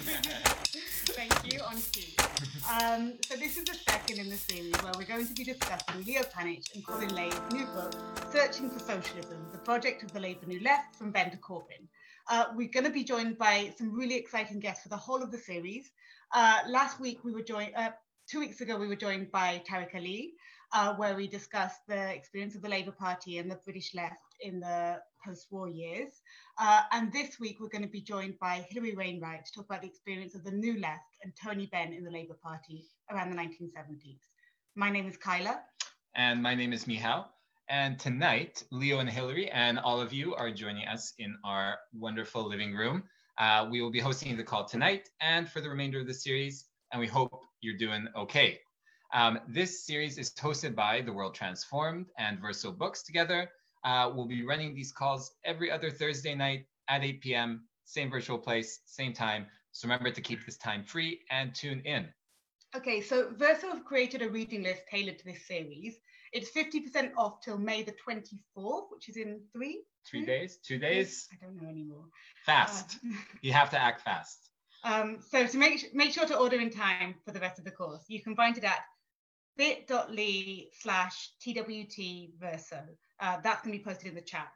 [1.12, 2.14] Thank you, on cue.
[2.70, 6.04] Um, so this is the second in the series where we're going to be discussing
[6.06, 7.94] Leo Panitch and Colin Leys' new book,
[8.32, 11.86] Searching for Socialism, the project of the Labour New Left from Benn to Corbyn.
[12.30, 15.30] Uh, we're going to be joined by some really exciting guests for the whole of
[15.30, 15.90] the series.
[16.32, 17.90] Uh, last week we were joined, uh,
[18.26, 20.32] two weeks ago we were joined by Tariq Ali,
[20.72, 24.60] uh, where we discussed the experience of the Labour Party and the British left in
[24.60, 26.22] the post-war years.
[26.58, 29.82] Uh, and this week we're going to be joined by Hilary Wainwright to talk about
[29.82, 33.36] the experience of the New Left and Tony Benn in the Labour Party around the
[33.36, 34.18] 1970s.
[34.74, 35.60] My name is Kyla.
[36.14, 37.26] And my name is Mihal.
[37.68, 42.48] And tonight, Leo and Hilary and all of you are joining us in our wonderful
[42.48, 43.04] living room.
[43.38, 46.66] Uh, we will be hosting the call tonight and for the remainder of the series,
[46.92, 48.58] and we hope you're doing okay.
[49.12, 53.48] Um, this series is hosted by The World Transformed and Verso Books together,
[53.84, 58.38] uh, we'll be running these calls every other Thursday night at 8 p.m., same virtual
[58.38, 59.46] place, same time.
[59.72, 62.08] So remember to keep this time free and tune in.
[62.76, 65.96] Okay, so Verso have created a reading list tailored to this series.
[66.32, 69.82] It's 50% off till May the 24th, which is in three?
[70.08, 70.26] Three two?
[70.26, 70.58] days?
[70.64, 71.28] Two days?
[71.32, 72.04] I don't know anymore.
[72.46, 72.98] Fast.
[73.04, 74.50] Uh, you have to act fast.
[74.84, 77.70] Um, so to make, make sure to order in time for the rest of the
[77.72, 78.80] course, you can find it at
[79.56, 82.82] bit.ly slash twt verso.
[83.20, 84.52] Uh, that's going to be posted in the chat.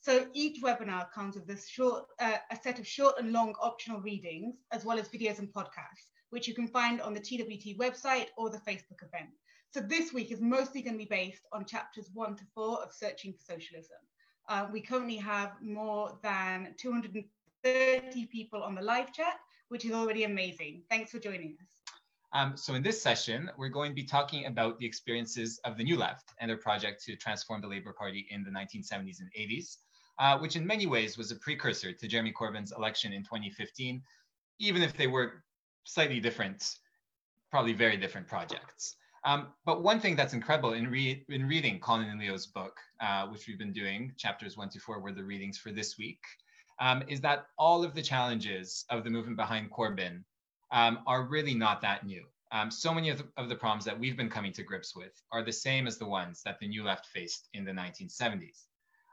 [0.00, 4.00] So each webinar comes with this short, uh, a set of short and long optional
[4.00, 8.26] readings, as well as videos and podcasts, which you can find on the TWT website
[8.36, 9.30] or the Facebook event.
[9.72, 12.92] So this week is mostly going to be based on chapters one to four of
[12.92, 13.96] Searching for Socialism.
[14.48, 20.24] Uh, we currently have more than 230 people on the live chat, which is already
[20.24, 20.82] amazing.
[20.90, 21.81] Thanks for joining us.
[22.34, 25.84] Um, so in this session, we're going to be talking about the experiences of the
[25.84, 29.76] New Left and their project to transform the Labour Party in the 1970s and 80s,
[30.18, 34.02] uh, which in many ways was a precursor to Jeremy Corbyn's election in 2015,
[34.58, 35.44] even if they were
[35.84, 36.78] slightly different,
[37.50, 38.96] probably very different projects.
[39.24, 43.26] Um, but one thing that's incredible in, re in reading Colin and Leo's book, uh,
[43.28, 46.20] which we've been doing, chapters one to four were the readings for this week,
[46.80, 50.24] um, is that all of the challenges of the movement behind Corbyn
[50.72, 52.24] um, are really not that new.
[52.50, 55.12] Um, so many of the, of the, problems that we've been coming to grips with
[55.30, 58.64] are the same as the ones that the New Left faced in the 1970s.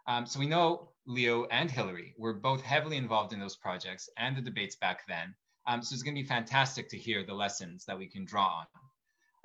[0.08, 4.36] Um, so we know Leo and Hilary were both heavily involved in those projects and
[4.36, 5.36] the debates back then.
[5.68, 8.62] Um, so it's going to be fantastic to hear the lessons that we can draw
[8.62, 8.66] on.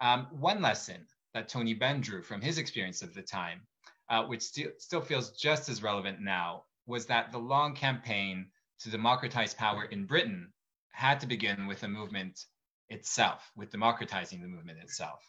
[0.00, 3.60] Um, one lesson that Tony Benn drew from his experience of the time,
[4.08, 8.46] uh, which st still feels just as relevant now, was that the long campaign
[8.80, 10.52] to democratize power in Britain
[10.94, 12.46] had to begin with the movement
[12.88, 15.20] itself, with democratizing the movement itself.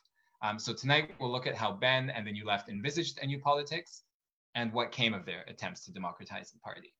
[0.43, 3.39] Um, so tonight we'll look at how Benn and the New Left envisaged a new
[3.39, 4.03] politics
[4.53, 6.93] and what came of their attempts to democratize the party.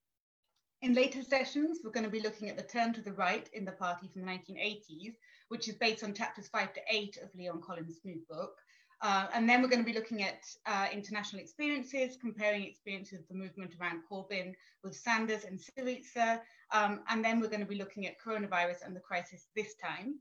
[0.82, 3.66] In later sessions, we're going to be looking at the turn to the right in
[3.66, 5.14] the party from the 1980s,
[5.50, 8.58] which is based on chapters five to eight of Leon Collins' new book.
[9.02, 13.28] Uh, and then we're going to be looking at uh, international experiences, comparing experiences of
[13.28, 16.40] the movement around Corbyn with Sanders and Syriza.
[16.72, 20.16] Um, and then we're going to be looking at coronavirus and the crisis this time.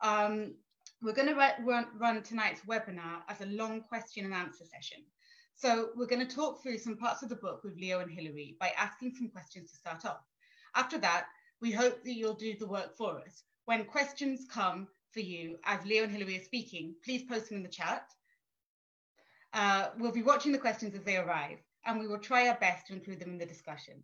[0.00, 0.54] Um,
[1.02, 5.02] we're going to run, run tonight's webinar as a long question and answer session.
[5.56, 8.56] So we're going to talk through some parts of the book with Leo and Hilary
[8.58, 10.20] by asking some questions to start off.
[10.74, 11.26] After that,
[11.60, 13.42] we hope that you'll do the work for us.
[13.66, 17.62] When questions come for you as Leo and Hilary are speaking, please post them in
[17.62, 18.04] the chat.
[19.52, 22.86] Uh, we'll be watching the questions as they arrive, and we will try our best
[22.86, 24.02] to include them in the discussion.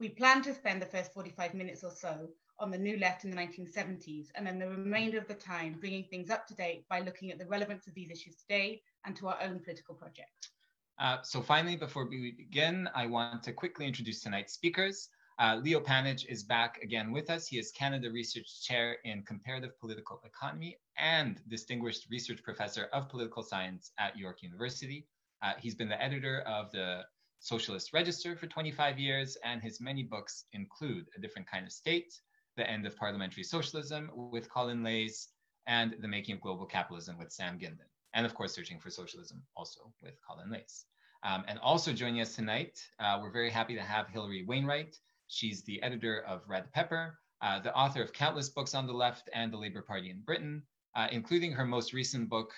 [0.00, 2.28] We plan to spend the first 45 minutes or so
[2.60, 6.04] on the new left in the 1970s, and then the remainder of the time bringing
[6.04, 9.28] things up to date by looking at the relevance of these issues today and to
[9.28, 10.50] our own political project.
[10.98, 15.08] Uh, so finally, before we begin, I want to quickly introduce tonight's speakers.
[15.40, 17.46] Uh, Leo Panitch is back again with us.
[17.46, 23.44] He is Canada Research Chair in Comparative Political Economy and Distinguished Research Professor of Political
[23.44, 25.06] Science at York University.
[25.40, 27.02] Uh, he's been the editor of the
[27.38, 32.20] Socialist Register for 25 years, and his many books include A Different Kind of State,
[32.56, 35.28] The End of Parliamentary Socialism with Colin Leys,
[35.68, 39.40] and The Making of Global Capitalism with Sam Gindin, and of course, Searching for Socialism
[39.56, 40.86] also with Colin Leys.
[41.22, 44.98] Um, and also joining us tonight, uh, we're very happy to have Hilary Wainwright.
[45.28, 49.28] She's the editor of Red Pepper, uh, the author of countless books on the left
[49.32, 50.62] and the Labour Party in Britain,
[50.96, 52.52] uh, including her most recent book,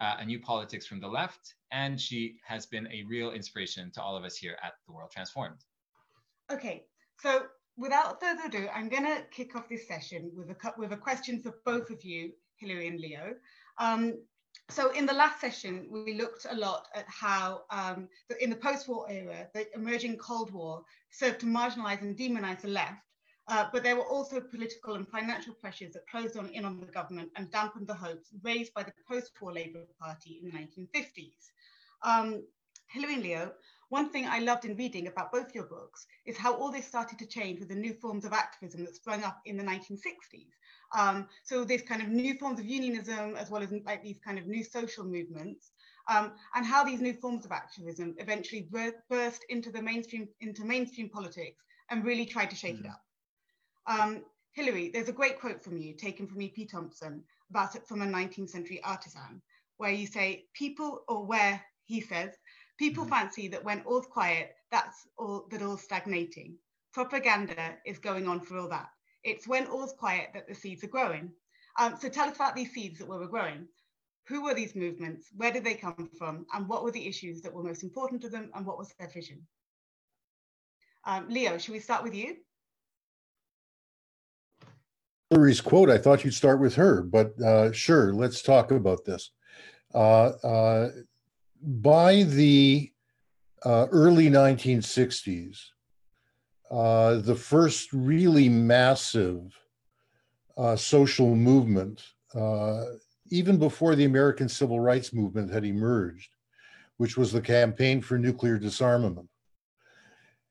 [0.00, 1.54] uh, A New Politics from the Left.
[1.70, 5.10] And she has been a real inspiration to all of us here at The World
[5.10, 5.64] Transformed.
[6.52, 6.84] Okay,
[7.20, 7.46] so
[7.76, 11.40] without further ado, I'm going to kick off this session with a, with a question
[11.40, 13.34] for both of you, Hilary and Leo.
[13.78, 14.14] Um,
[14.68, 18.08] so in the last session, we looked a lot at how um,
[18.40, 23.06] in the post-war era, the emerging Cold War served to marginalize and demonize the left
[23.48, 26.86] Uh, but there were also political and financial pressures that closed on in on the
[26.86, 31.50] government and dampened the hopes raised by the post-war Labour Party in the 1950s.
[32.02, 32.42] Um,
[32.88, 33.52] Hilary and Leo,
[33.88, 37.20] one thing I loved in reading about both your books is how all this started
[37.20, 40.50] to change with the new forms of activism that sprung up in the 1960s.
[40.96, 44.38] Um, so this kind of new forms of unionism, as well as like these kind
[44.38, 45.70] of new social movements,
[46.08, 48.68] um, and how these new forms of activism eventually
[49.10, 52.86] burst into the mainstream into mainstream politics and really tried to shake mm -hmm.
[52.86, 53.02] it up.
[53.86, 56.66] Um, Hilary, there's a great quote from you taken from E.P.
[56.66, 59.42] Thompson about it from a 19th century artisan,
[59.76, 62.30] where you say, people, or where he says,
[62.78, 63.16] people mm-hmm.
[63.16, 66.58] fancy that when all's quiet, that's all that all's stagnating.
[66.92, 68.88] Propaganda is going on for all that.
[69.26, 71.32] It's when all's quiet that the seeds are growing.
[71.80, 73.66] Um, so tell us about these seeds that were growing.
[74.28, 75.26] Who were these movements?
[75.36, 76.46] Where did they come from?
[76.54, 78.50] And what were the issues that were most important to them?
[78.54, 79.44] And what was their vision?
[81.04, 82.36] Um, Leo, should we start with you?
[85.30, 89.32] Hilary's quote, I thought you'd start with her, but uh, sure, let's talk about this.
[89.92, 90.90] Uh, uh,
[91.60, 92.92] by the
[93.64, 95.58] uh, early 1960s,
[96.70, 99.58] uh, the first really massive
[100.56, 102.02] uh, social movement,
[103.30, 106.30] even before the American Civil Rights Movement had emerged,
[106.96, 109.28] which was the Campaign for Nuclear Disarmament.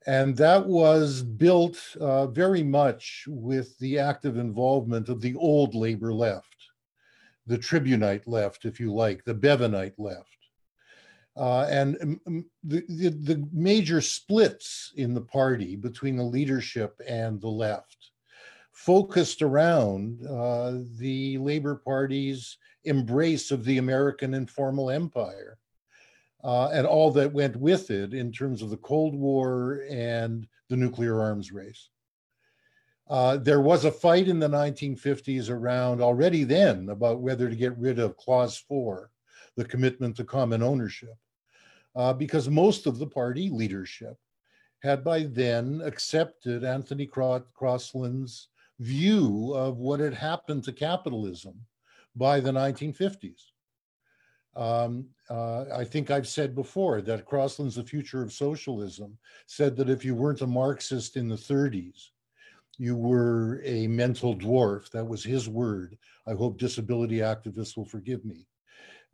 [0.06, 6.12] And that was built uh, very much with the active involvement of the old labor
[6.12, 6.56] left,
[7.46, 10.45] the Tribunite left, if you like, the Bevanite left.
[11.36, 16.98] Uh, and um, um, the, the, the, major splits in the party between the leadership
[17.06, 18.12] and the left
[18.72, 25.58] focused around uh, the Labor Party's embrace of the American informal empire
[26.44, 30.76] uh, and all that went with it in terms of the Cold War and the
[30.76, 31.88] nuclear arms race.
[33.08, 37.76] Uh, there was a fight in the 1950s around already then about whether to get
[37.78, 39.10] rid of Clause 4,
[39.56, 41.16] the commitment to common ownership,
[41.96, 44.16] uh, because most of the party leadership
[44.82, 48.48] had by then accepted Anthony Crosland's
[48.78, 51.54] view of what had happened to capitalism
[52.14, 53.40] by the 1950s.
[54.54, 59.16] Um, uh, I think I've said before that Crosland's The Future of Socialism
[59.46, 62.10] said that if you weren't a Marxist in the 30s,
[62.78, 64.90] you were a mental dwarf.
[64.90, 65.96] That was his word.
[66.26, 68.46] I hope disability activists will forgive me.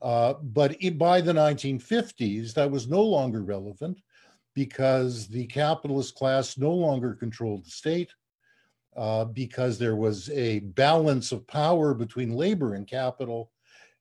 [0.03, 4.01] Uh, but it, by the 1950s, that was no longer relevant
[4.55, 8.13] because the capitalist class no longer controlled the state,
[8.97, 13.53] uh, because there was a balance of power between labor and capital,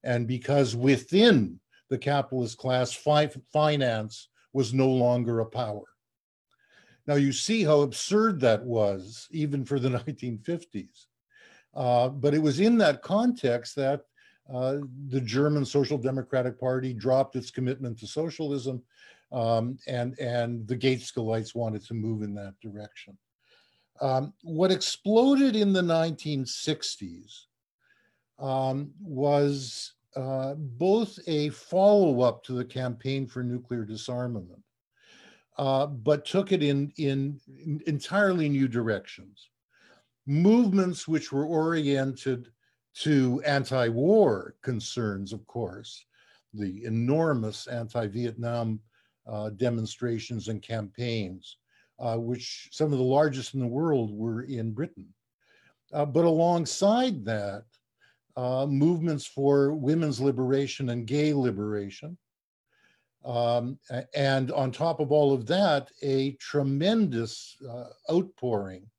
[0.04, 1.60] and because within
[1.90, 5.84] the capitalist class, fi finance was no longer a power.
[7.06, 11.06] Now you see how absurd that was, even for the 1950s.
[11.74, 14.02] Uh, but it was in that context that
[14.54, 14.78] uh,
[15.08, 18.82] the German Social Democratic Party dropped its commitment to socialism,
[19.32, 23.18] um, and, and the Gaitskellites wanted to move in that direction.
[24.02, 27.46] Um, what exploded in the 1960s
[28.40, 34.64] um, was uh, both a follow up to the campaign for nuclear disarmament,
[35.58, 37.40] uh, but took it in, in
[37.88, 39.50] entirely new directions.
[40.26, 42.48] Movements which were oriented
[42.94, 46.06] to anti war concerns, of course,
[46.54, 48.80] the enormous anti Vietnam
[49.28, 51.58] uh, demonstrations and campaigns,
[52.00, 55.08] uh, which some of the largest in the world were in Britain.
[55.94, 57.64] Uh, but alongside that,
[58.38, 62.18] uh, movements for women's liberation and gay liberation.
[63.24, 63.78] Um,
[64.16, 68.90] and on top of all of that, a tremendous uh, outpouring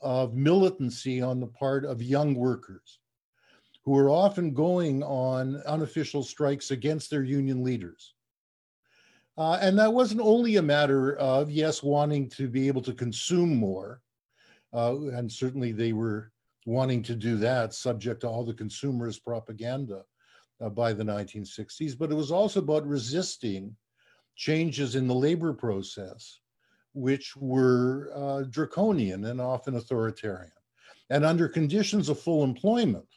[0.00, 3.00] of militancy on the part of young workers
[3.84, 8.14] who are often going on unofficial strikes against their union leaders.
[9.36, 13.56] Uh, and that wasn't only a matter of, yes, wanting to be able to consume
[13.56, 14.00] more,
[14.72, 16.30] uh, and certainly they were
[16.66, 20.02] wanting to do that, subject to all the consumerist propaganda
[20.60, 21.98] uh, by the 1960s.
[21.98, 23.76] But it was also about resisting
[24.36, 26.40] changes in the labor process,
[26.94, 30.52] which were uh, draconian and often authoritarian.
[31.10, 33.08] And under conditions of full employment,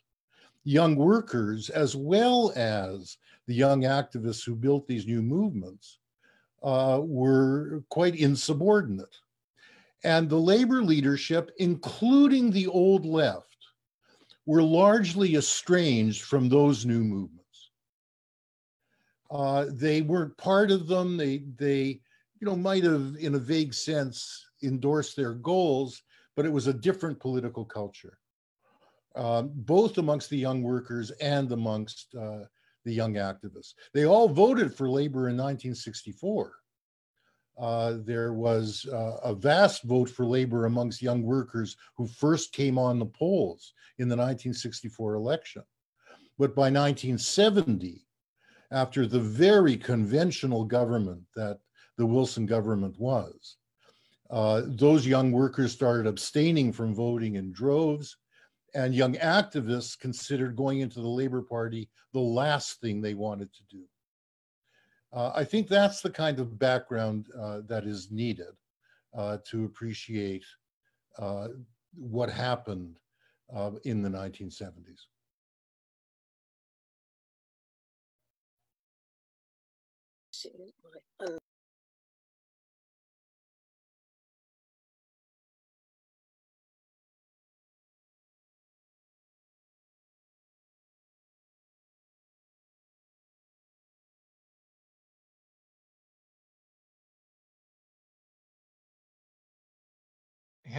[0.67, 5.99] young workers, as well as the young activists who built these new movements,
[6.61, 9.15] uh, were quite insubordinate.
[10.03, 13.55] And the labor leadership, including the old left,
[14.45, 17.71] were largely estranged from those new movements.
[19.31, 21.15] Uh, they weren't part of them.
[21.15, 22.01] They, they,
[22.39, 26.03] you know, might have, in a vague sense, endorsed their goals,
[26.35, 28.17] but it was a different political culture,
[29.17, 32.43] um, both amongst the young workers and amongst uh,
[32.85, 33.73] the young activists.
[33.93, 36.53] They all voted for labor in 1964.
[37.59, 42.77] Uh, there was uh, a vast vote for labor amongst young workers who first came
[42.77, 45.63] on the polls in the 1964 election.
[46.37, 48.05] But by 1970,
[48.71, 51.57] after the very conventional government that
[51.97, 53.57] the Wilson government was,
[54.29, 58.17] uh, those young workers started abstaining from voting in droves,
[58.77, 63.63] and young activists considered going into the Labor Party the last thing they wanted to
[63.71, 63.83] do.
[65.11, 68.53] Uh, I think that's the kind of background uh, that is needed
[69.17, 70.45] uh, to appreciate
[71.17, 71.47] uh,
[71.95, 72.99] what happened
[73.51, 75.07] uh, in the 1970s.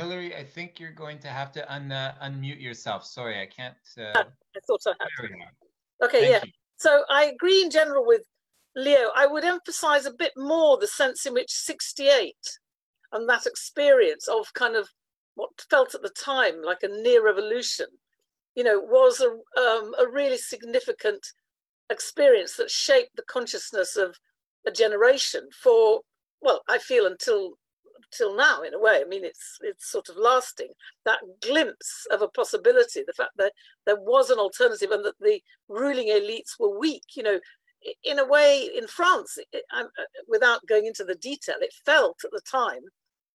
[0.09, 3.05] Hilary, I think you're going to have to un, uh, unmute yourself.
[3.05, 3.75] Sorry, I can't.
[3.99, 4.25] Uh,
[4.57, 5.29] I thought I had.
[6.03, 6.41] Okay, Thank yeah.
[6.45, 6.53] You.
[6.79, 8.23] So I agree in general with
[8.75, 9.11] Leo.
[9.15, 12.35] I would emphasize a bit more the sense in which 68
[13.13, 14.89] and that experience of kind of
[15.35, 17.87] what felt at the time like a near revolution,
[18.55, 19.29] you know, was a,
[19.61, 21.27] um, a really significant
[21.91, 24.17] experience that shaped the consciousness of
[24.67, 26.01] a generation for,
[26.41, 27.59] well, I feel until
[28.11, 29.01] till now in a way.
[29.05, 30.69] I mean, it's it's sort of lasting
[31.05, 33.53] that glimpse of a possibility, the fact that
[33.87, 37.05] there was an alternative and that the ruling elites were weak.
[37.15, 37.41] You know,
[38.05, 39.85] in a way, in France, it, uh,
[40.27, 42.83] without going into the detail, it felt at the time,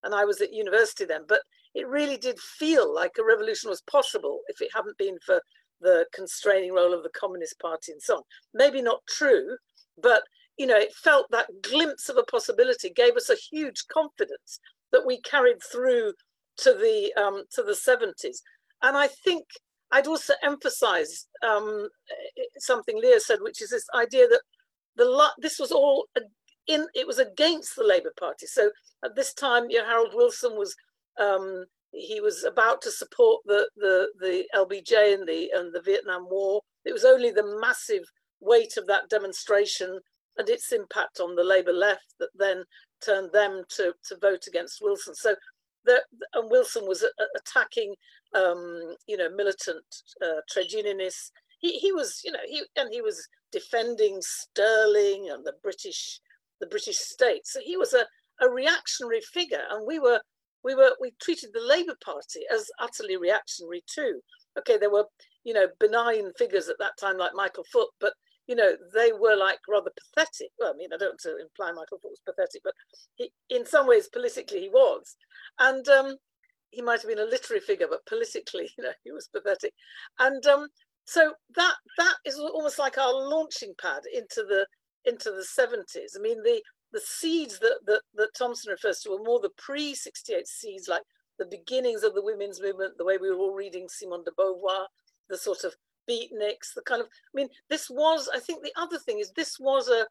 [0.04, 1.42] and I was at university then, but
[1.74, 5.42] it really did feel like a revolution was possible if it hadn't been for
[5.82, 8.22] the constraining role of the Communist Party and so on.
[8.54, 9.58] Maybe not true,
[10.02, 10.24] but
[10.58, 14.60] you know, it felt that glimpse of a possibility gave us a huge confidence
[14.92, 16.14] that we carried through
[16.58, 18.38] to the um, to the 70s.
[18.82, 19.46] And I think
[19.92, 21.88] I'd also emphasize um,
[22.58, 24.42] something Leo said, which is this idea that
[24.96, 26.08] the this was all
[26.68, 28.46] in it was against the Labour Party.
[28.46, 28.70] So
[29.04, 30.76] at this time, you know, Harold Wilson was
[31.20, 36.28] um, he was about to support the the the LBJ and the and the Vietnam
[36.30, 36.62] War.
[36.86, 38.04] It was only the massive
[38.40, 40.00] weight of that demonstration
[40.38, 42.64] and its impact on the Labour left that then
[43.06, 45.14] turned them to, to vote against Wilson.
[45.16, 45.36] So
[45.86, 46.02] the,
[46.34, 47.94] and Wilson was attacking,
[48.36, 49.84] um, you know, militant
[50.24, 51.32] uh, trade unionists.
[51.60, 56.20] He, he was, you know, he and he was defending Sterling and the British,
[56.60, 57.46] the British state.
[57.46, 58.06] So he was a,
[58.44, 60.20] a reactionary figure, and we were,
[60.64, 64.20] we were, we treated the Labour Party as utterly reactionary too.
[64.58, 65.06] Okay, there were,
[65.44, 68.14] you know, benign figures at that time like Michael Foot, but
[68.48, 70.50] you know, they were like rather pathetic.
[70.60, 72.74] Well, I mean, I don't want to imply Michael Foot was pathetic, but
[73.16, 75.16] he, in some ways, politically, he was.
[75.60, 76.18] And um,
[76.72, 79.74] he might have been a literary figure, but politically, you know, he was pathetic.
[80.20, 80.68] And um,
[81.06, 84.66] so that that is almost like our launching pad into the
[85.06, 86.18] into the 70s.
[86.18, 86.62] I mean, the
[86.94, 91.02] the seeds that, that, that Thompson refers to were more the pre-68 seeds, like
[91.40, 94.86] the beginnings of the women's movement, the way we were all reading Simone de Beauvoir,
[95.28, 95.74] the sort of
[96.10, 99.58] beatniks, the kind of, I mean, this was, I think the other thing is this
[99.60, 100.06] was a,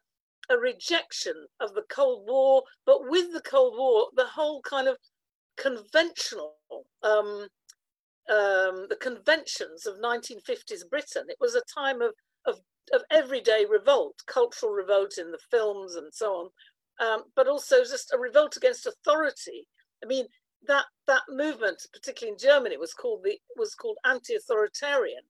[0.53, 4.97] a rejection of the Cold War, but with the Cold War, the whole kind of
[5.57, 6.55] conventional,
[7.03, 7.47] um,
[8.29, 11.25] um, the conventions of 1950s Britain.
[11.27, 12.13] It was a time of,
[12.45, 12.59] of,
[12.93, 16.49] of everyday revolt, cultural revolt in the films and so on,
[17.05, 19.67] um, but also just a revolt against authority.
[20.03, 20.25] I mean,
[20.67, 25.23] that that movement, particularly in Germany, was called the was called anti-authoritarian,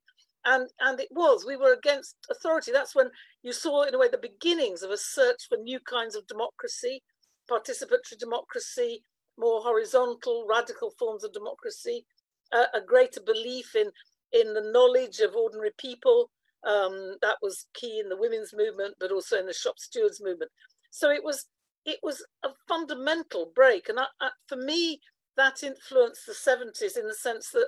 [0.46, 2.72] and and it was we were against authority.
[2.72, 3.10] That's when
[3.42, 7.04] you saw in a way the beginnings of a search for new kinds of democracy
[7.50, 9.04] participatory democracy
[9.38, 12.06] more horizontal radical forms of democracy
[12.54, 13.92] uh, a greater belief in
[14.32, 16.30] in the knowledge of ordinary people.
[16.66, 20.52] Um, that was key in the women's movement but also in the shop stewards movement.
[20.92, 21.46] So it was
[21.86, 23.90] it was a fundamental break.
[23.90, 25.00] And I, I, for me
[25.36, 27.68] that influenced the 70s in the sense that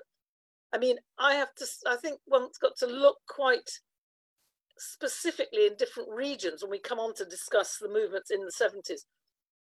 [0.75, 3.79] I mean, I have to, I think one's got to look quite
[4.77, 9.05] specifically in different regions when we come on to discuss the movements in the 70s.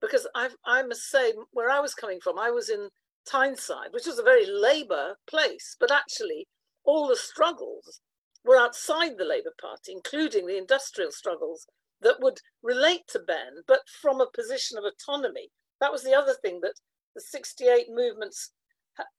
[0.01, 2.89] Because I've, I must say, where I was coming from, I was in
[3.29, 6.47] Tyneside, which was a very Labour place, but actually
[6.83, 8.01] all the struggles
[8.43, 11.67] were outside the Labour Party, including the industrial struggles
[12.01, 15.49] that would relate to Benn, but from a position of autonomy.
[15.79, 16.73] That was the other thing that
[17.13, 18.51] the 68 movements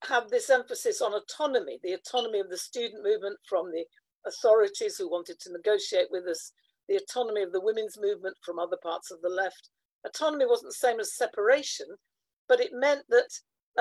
[0.02, 3.84] had this emphasis on autonomy, the autonomy of the student movement from the
[4.26, 6.52] authorities who wanted to negotiate with us,
[6.88, 9.70] the autonomy of the women's movement from other parts of the left.
[10.06, 11.86] Autonomy wasn't the same as separation,
[12.48, 13.30] but it meant that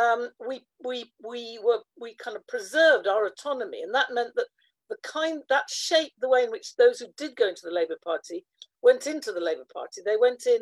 [0.02, 4.48] um, we we we were we kind of preserved our autonomy, and that meant that
[4.90, 7.98] the kind that shaped the way in which those who did go into the Labour
[8.04, 8.46] Party
[8.82, 10.02] went into the Labour Party.
[10.04, 10.62] They went in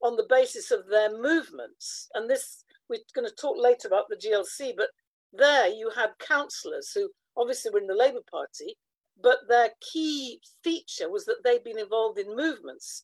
[0.00, 4.16] on the basis of their movements, and this we're going to talk later about the
[4.16, 4.88] GLC, but
[5.32, 8.76] there you had councillors who obviously were in the Labour Party,
[9.20, 13.02] but their key feature was that they'd been involved in movements,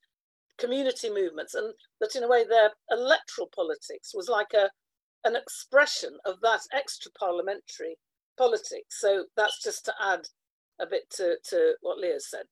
[0.58, 4.70] community movements, and that in a way their electoral politics was like a
[5.24, 7.96] an expression of that extra parliamentary
[8.36, 9.00] politics.
[9.00, 10.26] So that's just to add
[10.78, 12.44] a bit to, to what Leo said.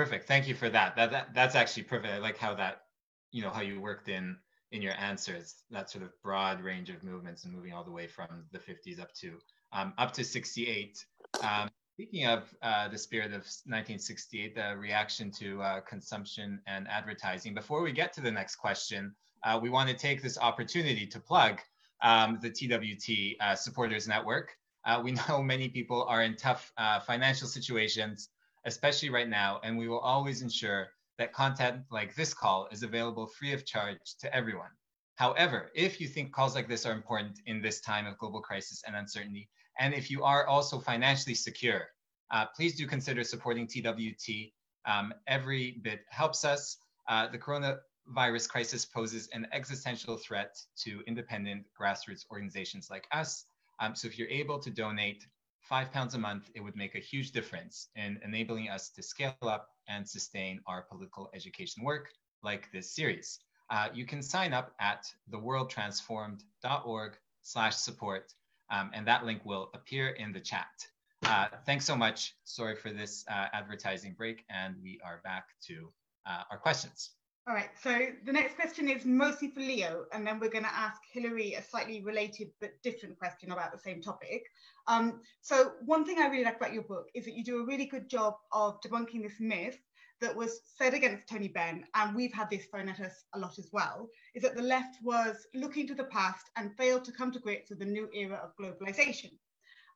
[0.00, 0.26] Perfect.
[0.26, 0.96] Thank you for that.
[0.96, 2.14] That, that that's actually perfect.
[2.14, 2.84] I like how that,
[3.32, 4.34] you know, how you worked in
[4.72, 8.06] in your answers that sort of broad range of movements and moving all the way
[8.06, 9.32] from the 50s up to
[9.74, 11.04] um, up to 68.
[11.42, 17.52] Um, speaking of uh, the spirit of 1968, the reaction to uh, consumption and advertising.
[17.52, 19.14] Before we get to the next question,
[19.44, 21.60] uh, we want to take this opportunity to plug
[22.02, 24.56] um, the TWT uh, Supporters Network.
[24.86, 28.30] Uh, we know many people are in tough uh, financial situations
[28.64, 30.88] especially right now, and we will always ensure
[31.18, 34.70] that content like this call is available free of charge to everyone.
[35.16, 38.82] However, if you think calls like this are important in this time of global crisis
[38.86, 41.82] and uncertainty, and if you are also financially secure,
[42.30, 44.52] uh, please do consider supporting TWT.
[44.86, 46.78] Um, every bit helps us.
[47.08, 53.44] Uh, the coronavirus crisis poses an existential threat to independent grassroots organizations like us.
[53.80, 55.26] Um, so if you're able to donate,
[55.70, 59.36] five pounds a month, it would make a huge difference in enabling us to scale
[59.42, 62.08] up and sustain our political education work
[62.42, 63.38] like this series.
[63.70, 67.12] Uh, you can sign up at theworldtransformed.org
[67.42, 68.34] slash support,
[68.72, 70.74] um, and that link will appear in the chat.
[71.22, 72.34] Uh, thanks so much.
[72.42, 75.92] Sorry for this uh, advertising break, and we are back to
[76.26, 77.10] uh, our questions.
[77.48, 80.74] All right, so the next question is mostly for Leo, and then we're going to
[80.74, 84.44] ask Hilary a slightly related but different question about the same topic.
[84.86, 87.66] Um, so one thing I really like about your book is that you do a
[87.66, 89.78] really good job of debunking this myth
[90.20, 93.58] that was said against Tony Benn, and we've had this thrown at us a lot
[93.58, 97.32] as well, is that the left was looking to the past and failed to come
[97.32, 99.32] to grips with the new era of globalization.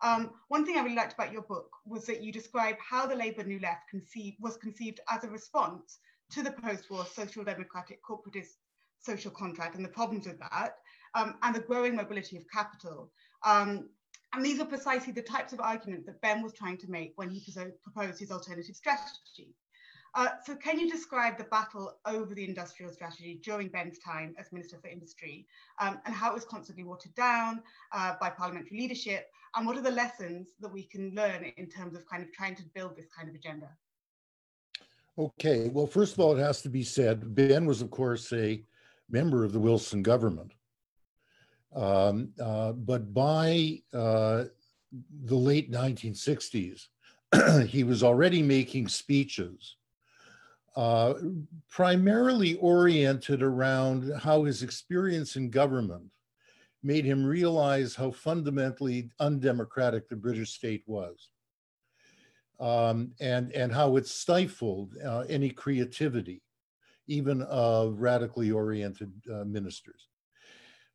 [0.02, 3.14] Um, one thing I really liked about your book was that you describe how the
[3.14, 3.82] Labour New Left
[4.40, 5.98] was conceived as a response
[6.30, 8.56] to the post-war social democratic corporatist
[9.00, 10.76] social contract and the problems with that,
[11.14, 13.10] um, and the growing mobility of capital.
[13.44, 13.90] Um,
[14.32, 17.30] and these are precisely the types of arguments that Benn was trying to make when
[17.30, 17.40] he
[17.82, 19.54] proposed his alternative strategy.
[20.16, 24.52] Uh, so can you describe the battle over the industrial strategy during Benn's time as
[24.52, 25.46] Minister for Industry
[25.80, 29.28] um, and how it was constantly watered down uh, by parliamentary leadership?
[29.56, 32.54] And what are the lessons that we can learn in terms of kind of trying
[32.56, 33.68] to build this kind of agenda?
[35.16, 38.64] Okay, well, first of all, it has to be said, Benn was, of course, a
[39.08, 40.52] member of the Wilson government.
[41.74, 44.44] Um, uh, but by uh,
[45.24, 46.86] the late 1960s,
[47.66, 49.76] he was already making speeches
[50.76, 51.14] uh,
[51.70, 56.10] primarily oriented around how his experience in government
[56.82, 61.30] made him realize how fundamentally undemocratic the British state was
[62.60, 66.42] um, and, and how it stifled uh, any creativity,
[67.06, 70.08] even of radically oriented uh, ministers.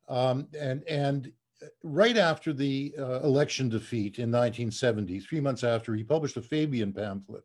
[0.08, 1.32] Um, and, and
[1.82, 6.92] right after the uh, election defeat in 1970, three months after, he published a Fabian
[6.92, 7.44] pamphlet,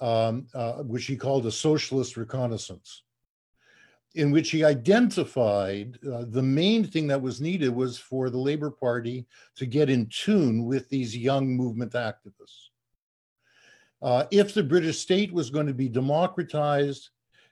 [0.00, 3.02] um, uh, which he called a socialist reconnaissance
[4.14, 8.70] in which he identified uh, the main thing that was needed was for the Labour
[8.70, 12.63] Party to get in tune with these young movement activists.
[14.04, 17.08] Uh, if the British state was going to be democratized,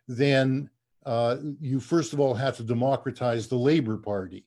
[0.06, 0.68] then
[1.06, 4.44] uh, you first of all have to democratize the Labour Party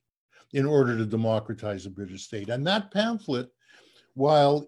[0.53, 2.49] in order to democratize the British state.
[2.49, 3.49] And that pamphlet,
[4.13, 4.67] while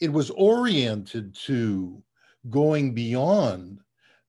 [0.00, 2.00] it was oriented to
[2.48, 3.80] going beyond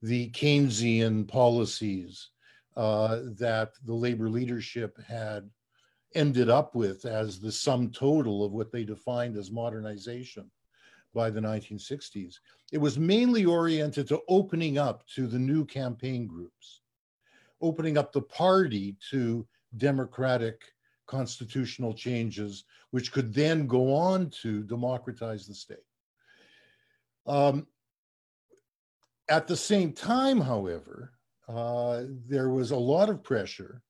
[0.02, 2.30] the Keynesian policies
[2.76, 5.48] uh, that the labor leadership had
[6.16, 10.50] ended up with as the sum total of what they defined as modernization
[11.14, 12.36] by the 1960s.
[12.72, 16.82] It was mainly oriented to opening up to the new campaign groups,
[17.62, 20.62] opening up the party to democratic
[21.08, 25.78] constitutional changes, which could then go on to democratize the state.
[27.26, 27.68] Um,
[29.30, 31.14] at the same time, however,
[31.48, 33.82] uh, there was a lot of pressure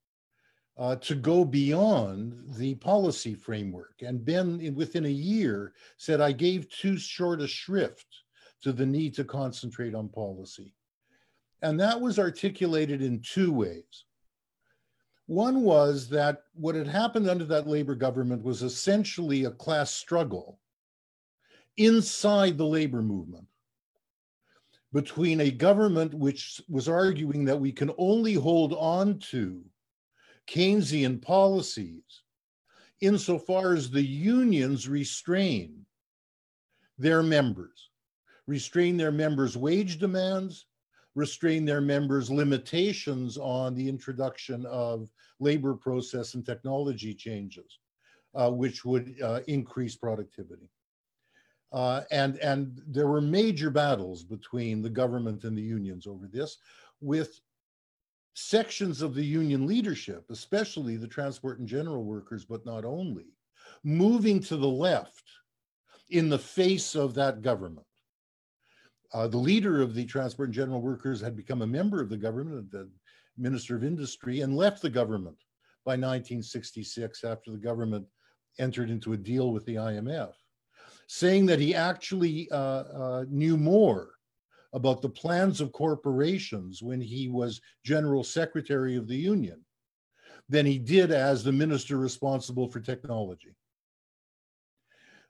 [0.80, 3.96] uh, to go beyond the policy framework.
[4.02, 8.08] And Benn, within a year, said, I gave too short a shrift
[8.63, 10.74] to the need to concentrate on policy.
[11.62, 14.06] And that was articulated in two ways.
[15.28, 20.60] One was that what had happened under that labor government was essentially a class struggle
[21.76, 23.46] inside the labor movement
[24.94, 29.62] between a government which was arguing that we can only hold on to
[30.50, 32.24] Keynesian policies
[33.02, 35.86] insofar as the unions restrain
[36.98, 37.92] their members,
[38.48, 40.66] restrain their members' wage demands,
[41.16, 45.10] restrain their members' limitations on the introduction of
[45.40, 47.80] labor process and technology changes,
[48.36, 50.70] uh, which would uh, increase productivity.
[51.72, 56.58] Uh, and, and there were major battles between the government and the unions over this,
[57.00, 57.40] with
[58.39, 63.28] sections of the union leadership, especially the transport and general workers, but not only,
[63.84, 65.23] moving to the left
[66.10, 67.86] in the face of that government.
[69.13, 72.17] Uh, the leader of the transport and general workers had become a member of the
[72.17, 72.89] government, the
[73.38, 75.38] minister of industry, and left the government
[75.86, 78.06] by 1966 after the government
[78.60, 80.34] entered into a deal with the IMF,
[81.08, 84.12] saying that he actually uh, uh, knew more
[84.74, 89.64] about the plans of corporations when he was general secretary of the union
[90.48, 93.56] than he did as the minister responsible for technology.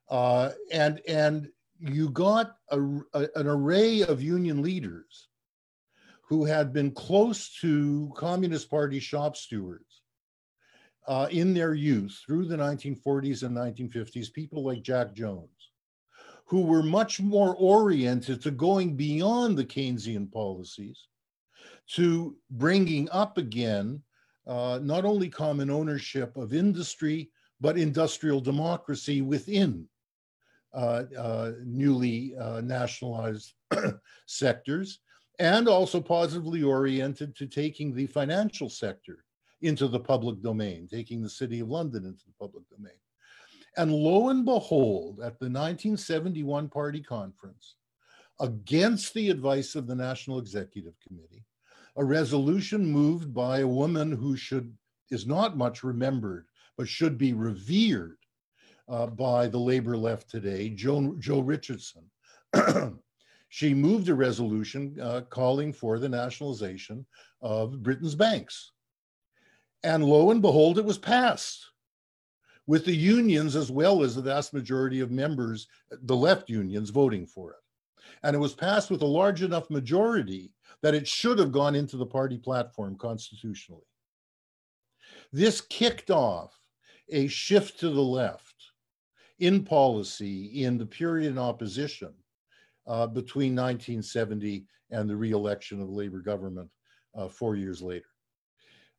[0.09, 1.49] Uh, and and
[1.79, 2.81] you got a,
[3.13, 5.29] a, an array of union leaders
[6.23, 10.01] who had been close to Communist Party shop stewards
[11.07, 15.58] uh, in their youth through the 1940s and 1950s, people like Jack Jones,
[16.49, 21.07] who were much more oriented to going beyond the Keynesian policies,
[21.91, 24.01] to bringing up again
[24.47, 27.29] uh, not only common ownership of industry,
[27.61, 29.87] but industrial democracy within
[30.73, 33.53] uh, uh, newly uh, nationalized
[34.25, 35.01] sectors,
[35.37, 39.23] and also positively oriented to taking the financial sector
[39.61, 42.93] into the public domain, taking the City of London into the public domain.
[43.77, 47.75] And lo and behold, at the 1971 party conference,
[48.39, 51.45] against the advice of the National Executive Committee,
[51.95, 54.73] a resolution moved by a woman who should
[55.11, 56.45] is not much remembered,
[56.77, 58.17] but should be revered
[58.87, 62.03] uh, by the labor left today, Jo, Jo Richardson.
[63.49, 67.05] she moved a resolution uh, calling for the nationalization
[67.41, 68.71] of Britain's banks.
[69.83, 71.65] And lo and behold, it was passed
[72.69, 75.67] with the unions as well as the vast majority of members,
[76.03, 77.57] the left unions, voting for it.
[78.21, 80.51] And it was passed with a large enough majority
[80.83, 83.87] that it should have gone into the party platform constitutionally.
[85.33, 86.55] This kicked off
[87.09, 88.53] a shift to the left
[89.39, 92.13] in policy in the period in opposition
[92.85, 96.69] uh, between 1970 and the re-election of the Labor government
[97.15, 98.09] uh, four years later.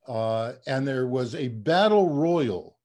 [0.09, 2.77] Uh, and there was a battle royal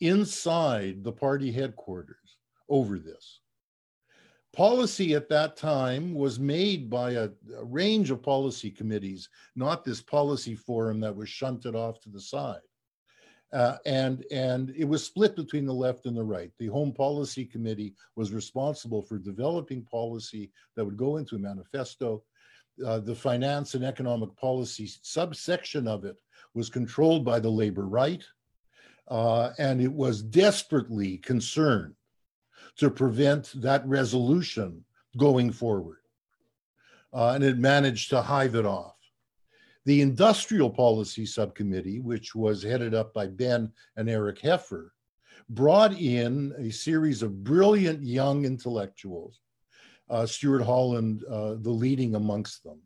[0.00, 3.40] inside the party headquarters over this.
[4.54, 10.00] Policy at that time was made by a, a, range of policy committees, not this
[10.00, 12.60] policy forum that was shunted off to the side.
[13.52, 16.50] Uh, and, and it was split between the left and the right.
[16.58, 22.22] The Home Policy Committee was responsible for developing policy that would go into a manifesto.
[22.84, 26.16] Uh, the finance and economic policy subsection of it
[26.54, 28.24] was controlled by the labor right
[29.08, 31.94] uh, and it was desperately concerned
[32.76, 34.84] to prevent that resolution
[35.16, 35.98] going forward.
[37.12, 38.96] Uh, and it managed to hive it off.
[39.84, 44.88] The Industrial Policy Subcommittee, which was headed up by Benn and Eric Heffer,
[45.50, 49.40] brought in a series of brilliant young intellectuals,
[50.08, 52.80] uh, Stuart Holland, uh, the leading amongst them,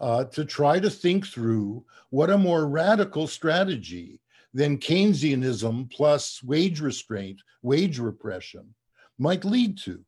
[0.00, 4.18] uh, to try to think through what a more radical strategy
[4.54, 8.74] then Keynesianism plus wage restraint, wage repression
[9.18, 10.04] might lead to.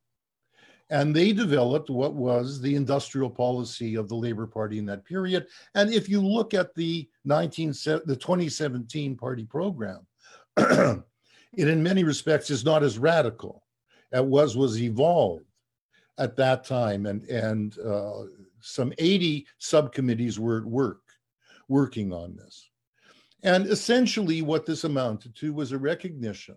[0.91, 5.47] And they developed what was the industrial policy of the Labor Party in that period.
[5.75, 7.69] And if you look at the 19,
[8.05, 10.07] the 2017 party program,
[10.57, 11.03] it
[11.57, 13.65] in many respects is not as radical
[14.13, 15.47] as was was evolved
[16.19, 17.07] at that time.
[17.07, 18.25] And, and uh,
[18.61, 21.01] some 80 subcommittees were at work
[21.69, 22.69] working on this.
[23.45, 26.57] And essentially, what this amounted to was a recognition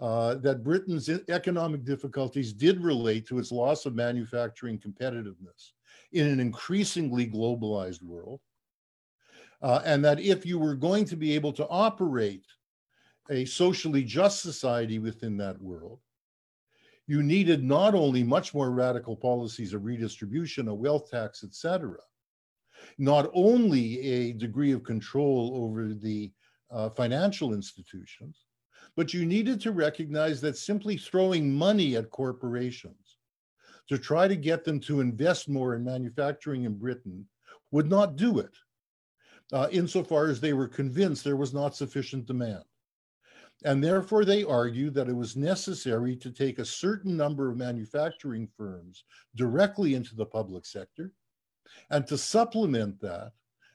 [0.00, 5.72] uh, that Britain's economic difficulties did relate to its loss of manufacturing competitiveness
[6.12, 8.40] in an increasingly globalized world,
[9.62, 12.46] Uh, and that if you were going to be able to operate
[13.28, 16.00] a socially just society within that world,
[17.06, 21.98] you needed not only much more radical policies of redistribution, a wealth tax, etc.,
[22.98, 26.32] not only a degree of control over the
[26.70, 28.44] uh, financial institutions,
[28.96, 33.18] but you needed to recognize that simply throwing money at corporations
[33.88, 37.26] to try to get them to invest more in manufacturing in Britain
[37.70, 38.54] would not do it,
[39.52, 42.64] uh, insofar as they were convinced there was not sufficient demand.
[43.64, 48.48] And therefore, they argued that it was necessary to take a certain number of manufacturing
[48.56, 49.04] firms
[49.36, 51.12] directly into the public sector
[51.90, 53.32] and to supplement that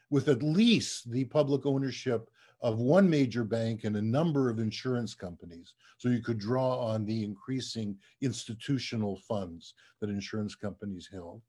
[0.10, 2.30] with at least the public ownership
[2.62, 5.74] of one major bank and a number of insurance companies.
[5.98, 11.42] So you could draw on the increasing institutional funds that insurance companies held.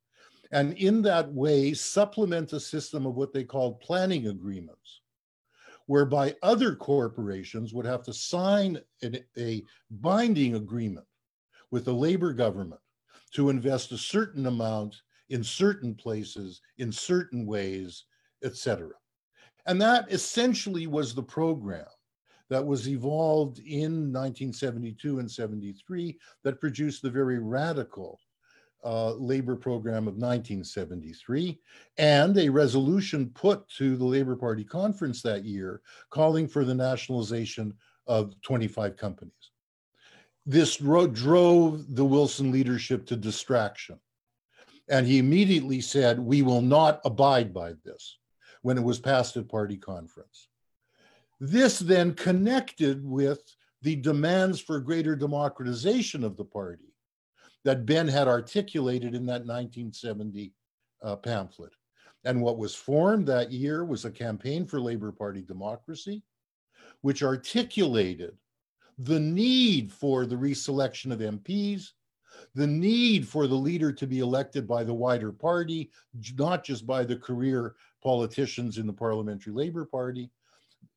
[0.53, 5.01] And in that way, supplement a system of what they called planning agreements,
[5.87, 11.07] whereby other corporations would have to sign an, a binding agreement
[11.71, 12.81] with the labor government
[13.33, 18.05] to invest a certain amount in certain places, in certain ways,
[18.45, 18.91] etc.
[19.67, 21.87] And that essentially was the program
[22.49, 28.21] that was evolved in 1972 and 73 that produced the very radical
[28.85, 31.59] uh, labor program of 1973
[31.99, 37.75] and a resolution put to the Labor Party conference that year calling for the nationalization
[38.07, 39.33] of 25 companies.
[40.45, 43.99] This drove the Wilson leadership to distraction.
[44.89, 48.19] And he immediately said, We will not abide by this
[48.63, 50.49] when it was passed at party conference.
[51.41, 53.43] This then connected with
[53.83, 56.95] the demands for greater democratization of the party
[57.65, 60.53] that Benn had articulated in that 1970
[61.03, 61.73] uh, pamphlet.
[62.25, 66.23] And what was formed that year was a campaign for Labor Party democracy,
[67.03, 68.37] which articulated
[68.99, 71.91] the need for the reselection of MPs,
[72.55, 75.91] the need for the leader to be elected by the wider party,
[76.39, 80.31] not just by the career politicians in the Parliamentary Labor Party.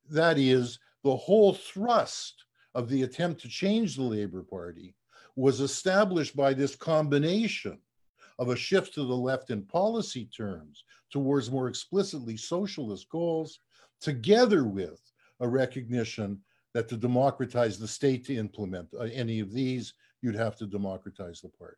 [0.10, 4.96] That is, the whole thrust of the attempt to change the Labor Party
[5.36, 7.80] was established by this combination
[8.38, 13.60] of a shift to the left in policy terms towards more explicitly socialist goals,
[14.00, 15.02] together with
[15.40, 16.40] a recognition
[16.74, 21.42] that to democratize the state to implement uh, any of these, you'd have to democratize
[21.42, 21.78] the party.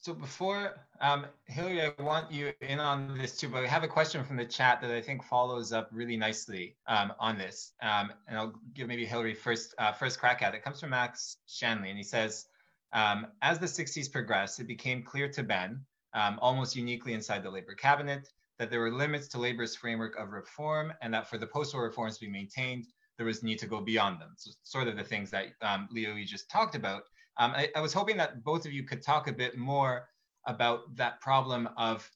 [0.00, 3.88] So before, um, Hilary, I want you in on this too, but I have a
[3.88, 7.72] question from the chat that I think follows up really nicely um, on this.
[7.82, 10.58] Um, and I'll give maybe Hilary first, uh, first crack at it.
[10.58, 12.46] It comes from Max Shanley, and he says,
[12.92, 17.50] um, as the 60s progressed, it became clear to Benn, um, almost uniquely inside the
[17.50, 21.46] Labour cabinet, that there were limits to Labour's framework of reform, and that for the
[21.46, 22.86] post-war reforms to be maintained,
[23.18, 24.30] there was need to go beyond them.
[24.36, 27.02] So sort of the things that um, Leo, you just talked about.
[27.36, 30.08] Um, I, I, was hoping that both of you could talk a bit more
[30.46, 32.08] about that problem of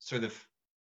[0.00, 0.34] sort of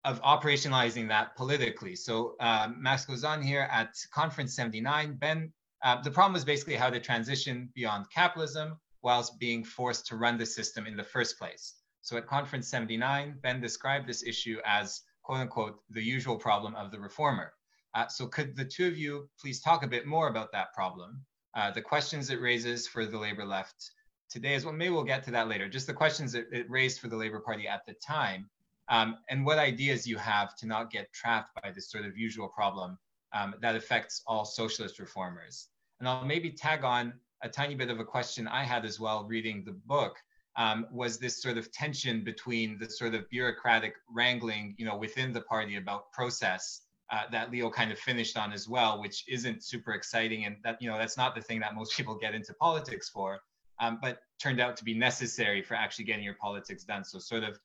[0.05, 1.97] of operationalizing that politically.
[1.97, 5.15] So um, Max goes on here at conference 79.
[5.15, 5.51] Benn,
[5.83, 10.37] uh, the problem was basically how to transition beyond capitalism whilst being forced to run
[10.37, 11.77] the system in the first place.
[12.03, 16.91] So at conference 79, Benn described this issue as quote unquote the usual problem of
[16.91, 17.53] the reformer.
[17.95, 21.25] Uh, so could the two of you please talk a bit more about that problem
[21.55, 23.93] uh, the questions it raises for the Labour left
[24.29, 24.75] today as well.
[24.75, 25.69] Maybe we'll get to that later.
[25.69, 28.51] Just the questions it raised for the Labour Party at the time,
[28.89, 32.49] um, and what ideas you have to not get trapped by this sort of usual
[32.49, 32.99] problem
[33.33, 35.69] um, that affects all socialist reformers.
[36.01, 39.25] And I'll maybe tag on a tiny bit of a question I had as well
[39.25, 40.17] reading the book.
[40.57, 45.33] Um, was this sort of tension between the sort of bureaucratic wrangling, you know, within
[45.33, 49.63] the party about process uh, that Leo kind of finished on as well, which isn't
[49.63, 52.55] super exciting, and that you know that's not the thing that most people get into
[52.55, 53.41] politics for,
[53.81, 57.05] um, but turned out to be necessary for actually getting your politics done.
[57.05, 57.59] So sort of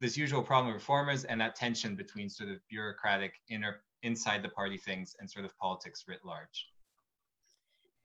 [0.00, 4.48] this usual problem of reformers and that tension between sort of bureaucratic inner inside the
[4.50, 6.68] party things and sort of politics writ large.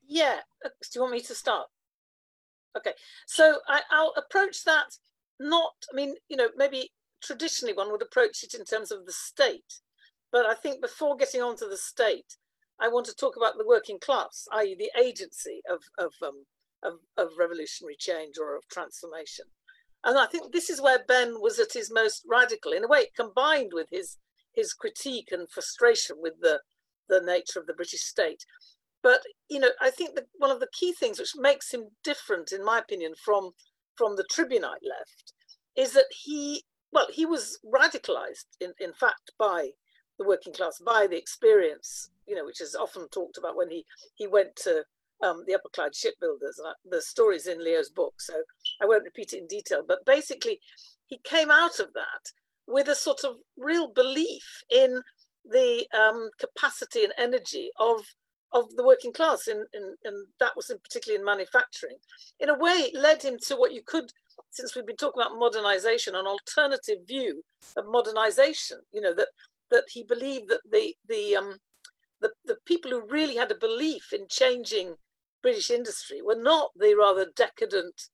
[0.08, 1.68] Yeah, uh, do you want me to start?
[2.78, 2.94] Okay,
[3.28, 4.98] so I, I'll approach that
[5.40, 5.74] not.
[5.92, 9.82] I mean, you know, maybe traditionally one would approach it in terms of the state
[10.32, 12.38] but I think before getting on to the state,
[12.80, 16.46] I want to talk about the working class, i.e., the agency of, of, um,
[16.84, 19.46] of, of revolutionary change or of transformation.
[20.04, 23.08] And I think this is where Benn was at his most radical, in a way,
[23.15, 24.17] combined with his
[24.54, 26.62] his critique and frustration with the
[27.08, 28.44] the nature of the British state.
[29.04, 32.52] But you know, I think that one of the key things which makes him different,
[32.52, 33.52] in my opinion, from
[33.96, 35.34] from the Tribunite left,
[35.76, 39.72] is that he well, he was radicalized, in, in fact, by
[40.22, 43.86] the working class, by the experience, you know, which is often talked about when he,
[44.16, 44.84] he went to
[45.24, 46.60] um, the Upper Clyde shipbuilders.
[46.64, 48.34] Uh, the stories in Leo's book, so
[48.82, 49.84] I won't repeat it in detail.
[49.88, 50.60] But basically,
[51.08, 52.32] he came out of that
[52.68, 55.02] with a sort of real belief in
[55.44, 58.06] the um, capacity and energy of
[58.54, 59.66] of the working class, and
[60.40, 61.96] that was in particularly in manufacturing.
[62.38, 64.12] In a way, it led him to what you could,
[64.50, 67.44] since we've been talking about modernization, an alternative view
[67.78, 68.80] of modernization.
[68.92, 69.30] You know that
[69.72, 71.58] that he believed that the the um,
[72.22, 74.96] the, the people who really had a belief in changing
[75.42, 78.10] British industry were not the rather decadent,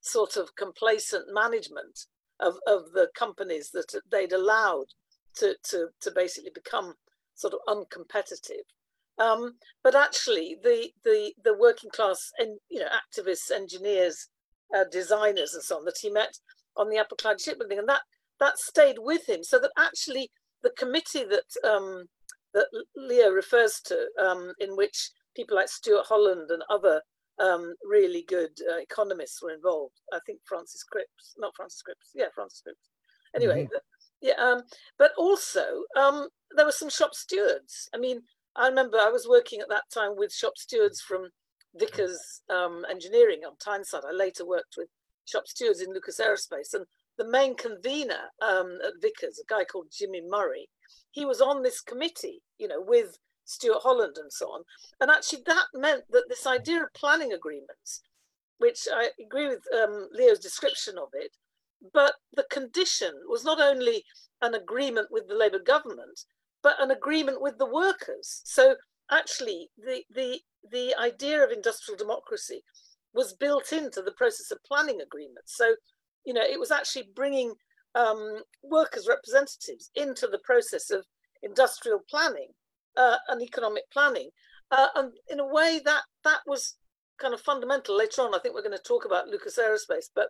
[0.00, 2.06] sort of complacent management
[2.40, 4.86] of, of the companies that they'd allowed
[5.36, 6.94] to, to, to basically become
[7.34, 8.66] sort of uncompetitive.
[9.18, 9.52] Um,
[9.84, 14.28] but actually, the, the, the working class and you know activists, engineers,
[14.74, 16.38] uh, designers, and so on that he met
[16.76, 18.00] on the Upper Clyde shipbuilding, and that
[18.40, 19.44] that stayed with him.
[19.44, 20.30] So that actually,
[20.62, 22.06] the committee that um,
[22.54, 27.00] that Leo refers to, um, in which people like Stuart Holland and other
[27.42, 30.00] um, really good uh, economists were involved.
[30.12, 32.90] I think Francis Cripps, not Francis Cripps, yeah, Francis Cripps.
[33.34, 33.76] Anyway, mm-hmm.
[34.20, 34.62] yeah, um,
[34.98, 35.64] but also
[35.96, 37.88] um, there were some shop stewards.
[37.94, 38.20] I mean,
[38.54, 41.30] I remember I was working at that time with shop stewards from
[41.74, 44.02] Vickers um, Engineering on Tyneside.
[44.06, 44.88] I later worked with
[45.24, 46.84] shop stewards in Lucas Aerospace, and
[47.18, 50.68] the main convener um, at Vickers, a guy called Jimmy Murray,
[51.10, 54.62] he was on this committee, you know, with Stuart Holland and so on.
[55.00, 58.00] And actually, that meant that this idea of planning agreements,
[58.58, 61.36] which I agree with um, Leo's description of it,
[61.92, 64.04] but the condition was not only
[64.40, 66.24] an agreement with the Labour government,
[66.62, 68.42] but an agreement with the workers.
[68.44, 68.76] So
[69.10, 72.62] actually, the the the idea of industrial democracy
[73.12, 75.56] was built into the process of planning agreements.
[75.56, 75.76] So,
[76.24, 77.54] you know, it was actually bringing
[77.94, 81.04] um, workers' representatives into the process of
[81.42, 82.48] industrial planning
[82.96, 84.30] uh, and economic planning.
[84.70, 86.76] Uh, and in a way, that that was
[87.18, 87.96] kind of fundamental.
[87.96, 90.28] Later on, I think we're going to talk about Lucas Aerospace, but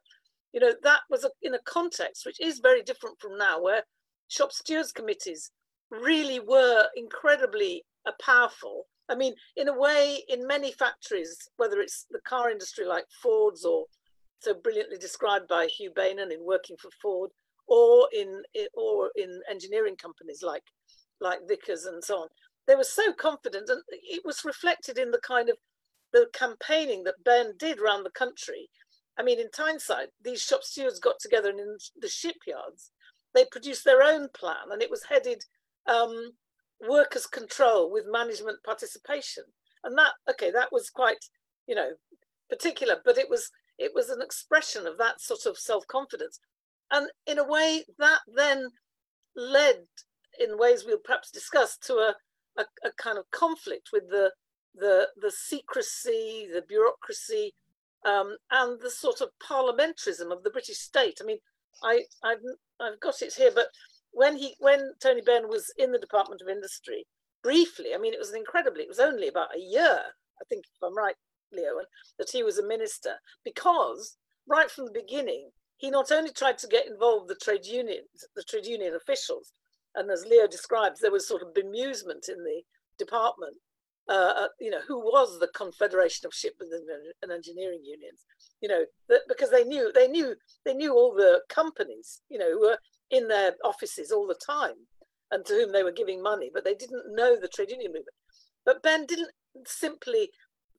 [0.52, 3.82] you know that was a, in a context which is very different from now, where
[4.28, 5.50] shop stewards committees
[5.90, 8.86] really were incredibly uh, powerful.
[9.08, 13.64] I mean, in a way, in many factories, whether it's the car industry like Ford's
[13.64, 13.84] or
[14.42, 17.30] so brilliantly described by Huw Beynon in working for Ford,
[17.66, 18.42] or in
[18.74, 20.64] or in engineering companies like
[21.20, 22.28] like Vickers and so on,
[22.66, 25.56] they were so confident, and it was reflected in the kind of
[26.12, 28.68] the campaigning that Benn did around the country.
[29.18, 32.90] I mean, in Tyneside, these shop stewards got together and in the shipyards,
[33.34, 35.44] they produced their own plan, and it was headed
[35.86, 36.32] um,
[36.80, 39.44] workers' control with management participation.
[39.84, 41.24] And that, okay, that was quite,
[41.66, 41.90] you know,
[42.48, 46.38] particular, but it was it was an expression of that sort of self-confidence.
[46.90, 48.68] And in a way, that then
[49.34, 49.86] led,
[50.38, 52.14] in ways we'll perhaps discuss, to a
[52.58, 54.32] a, a kind of conflict with the
[54.74, 57.54] the the secrecy, the bureaucracy,
[58.04, 61.18] um, and the sort of parliamentarism of the British state.
[61.20, 61.38] I mean,
[61.82, 62.42] I I've
[62.80, 63.68] I've got it here, but
[64.10, 67.06] when he when Tony Benn was in the Department of Industry,
[67.42, 68.82] briefly, I mean, it was an incredibly.
[68.82, 70.00] It was only about a year,
[70.40, 71.16] I think, if I'm right,
[71.52, 71.86] Leo, and
[72.18, 74.16] that he was a minister because
[74.48, 78.44] right from the beginning, he not only tried to get involved the trade unions, the
[78.44, 79.52] trade union officials,
[79.94, 82.62] and as Leo describes, there was sort of bemusement in the
[82.98, 83.56] department.
[84.08, 86.84] Uh, you know, who was the Confederation of Shipbuilding
[87.22, 88.24] and Engineering Unions?
[88.60, 90.34] You know, that, because they knew they knew
[90.64, 92.78] they knew all the companies, you know, who were
[93.10, 94.74] in their offices all the time,
[95.30, 98.16] and to whom they were giving money, but they didn't know the trade union movement.
[98.64, 99.30] But Benn didn't
[99.66, 100.30] simply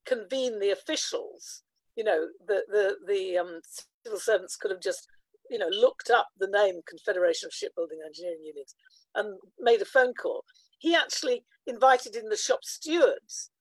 [0.05, 1.63] convene the officials.
[1.95, 3.61] You know, the the the um,
[4.03, 5.07] civil servants could have just
[5.49, 8.75] you know looked up the name Confederation of Shipbuilding Engineering Unions
[9.15, 10.43] and made a phone call.
[10.79, 13.51] He actually invited in the shop stewards,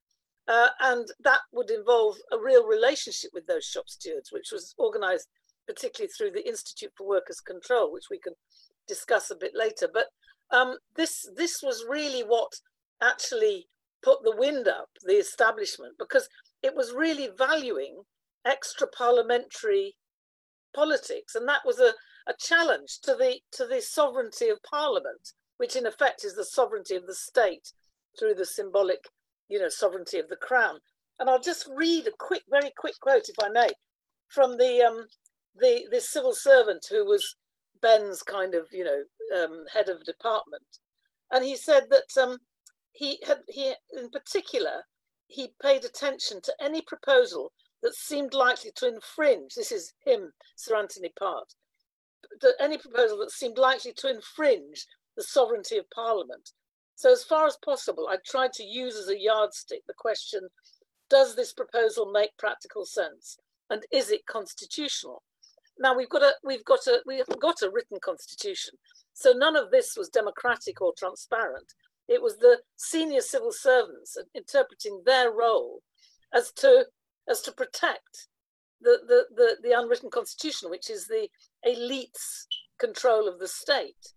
[0.49, 5.29] uh, and that would involve a real relationship with those shop stewards, which was organized
[5.67, 8.35] particularly through the Institute for Workers' Control, which we can
[8.89, 9.89] discuss a bit later.
[9.93, 10.07] But
[10.51, 12.53] um, this this was really what
[13.01, 13.69] actually
[14.03, 16.29] put the wind up the establishment because
[16.63, 18.03] it was really valuing
[18.45, 19.97] extra parliamentary
[20.75, 21.95] politics, and that was a,
[22.27, 25.33] a challenge to the to the sovereignty of Parliament
[25.63, 27.73] which in effect is the sovereignty of the state
[28.19, 29.09] through the symbolic,
[29.49, 30.81] you know, sovereignty of the crown.
[31.21, 33.69] And I'll just read a quick, very quick quote, if I may,
[34.27, 35.07] from the um,
[35.55, 37.37] the civil servant who was
[37.81, 39.03] Benn's kind of, you know,
[39.41, 40.67] um, head of department,
[41.31, 42.39] and he said that um,
[42.91, 44.83] he had he in particular
[45.33, 47.53] he paid attention to any proposal
[47.83, 49.55] that seemed likely to infringe.
[49.55, 51.55] This is him, Sir Antony Part,
[52.61, 56.53] any proposal that seemed likely to infringe the sovereignty of Parliament.
[56.95, 60.49] So, as far as possible, I tried to use as a yardstick the question
[61.13, 63.37] does this proposal make practical sense?
[63.69, 65.23] And is it constitutional?
[65.79, 68.75] Now we've got a we've got a we have got a written constitution.
[69.13, 71.75] So none of this was democratic or transparent.
[72.09, 75.83] It was the senior civil servants interpreting their role
[76.35, 76.87] as to
[77.29, 78.29] as to protect
[78.81, 81.29] the, the, the, the unwritten constitution, which is the
[81.65, 82.47] elite's
[82.79, 84.13] control of the state.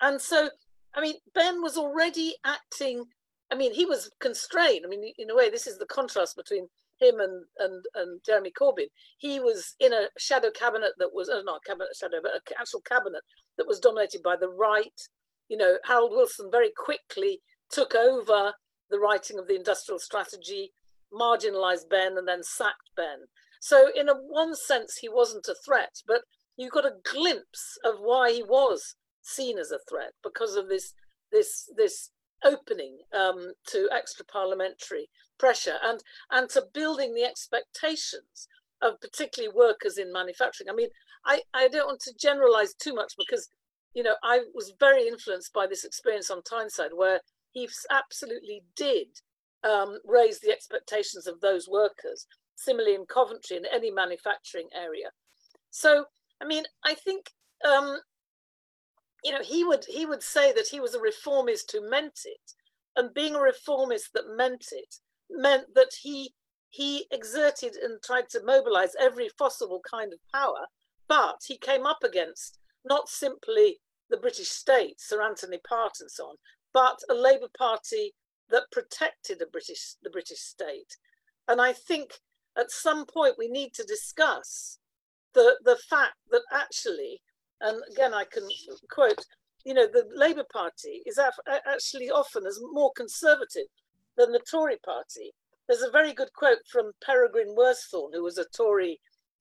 [0.00, 0.50] And so,
[0.94, 3.04] I mean, Benn was already acting,
[3.50, 4.84] I mean, he was constrained.
[4.84, 6.68] I mean, in a way, this is the contrast between
[7.00, 8.88] him and, and, and Jeremy Corbyn.
[9.18, 12.40] He was in a shadow cabinet that was, uh, not a cabinet shadow, but an
[12.60, 13.22] actual cabinet
[13.56, 15.00] that was dominated by the right.
[15.50, 17.40] You know, Harold Wilson very quickly
[17.70, 18.54] took over
[18.88, 20.72] the writing of the industrial strategy,
[21.12, 23.26] marginalized Benn, and then sacked Benn.
[23.60, 26.22] So, in a one sense, he wasn't a threat, but
[26.56, 30.94] you got a glimpse of why he was seen as a threat because of this
[31.30, 32.10] this this
[32.42, 38.48] opening um, to extra parliamentary pressure and and to building the expectations
[38.82, 40.70] of particularly workers in manufacturing.
[40.70, 40.88] I mean,
[41.24, 43.48] I, I don't want to generalize too much because,
[43.94, 47.20] you know, I was very influenced by this experience on Tyneside where
[47.52, 49.08] he absolutely did
[49.64, 52.26] um, raise the expectations of those workers.
[52.56, 55.10] Similarly, in Coventry, in any manufacturing area.
[55.70, 56.04] So,
[56.42, 57.30] I mean, I think
[57.66, 57.98] um,
[59.24, 62.52] you know, he would he would say that he was a reformist who meant it,
[62.96, 64.96] and being a reformist that meant it
[65.30, 66.34] meant that he
[66.68, 70.66] he exerted and tried to mobilize every possible kind of power,
[71.08, 76.24] but he came up against not simply the British state, Sir Antony Part and so
[76.24, 76.36] on,
[76.72, 78.14] but a Labour Party
[78.50, 80.96] that protected the British the British state.
[81.46, 82.20] And I think
[82.56, 84.78] at some point we need to discuss
[85.34, 87.22] the the fact that actually
[87.60, 88.48] and again I can
[88.90, 89.24] quote,
[89.64, 93.66] you know, the Labour Party is actually often as more conservative
[94.16, 95.32] than the Tory party.
[95.68, 99.00] There's a very good quote from Peregrine Worsthorne, who was a Tory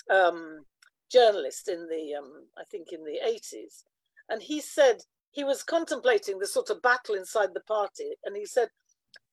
[0.10, 0.66] um,
[1.12, 3.84] journalist in the, um, I think, in the 80s.
[4.30, 5.02] And he said
[5.32, 8.16] he was contemplating the sort of battle inside the party.
[8.24, 8.70] And he said,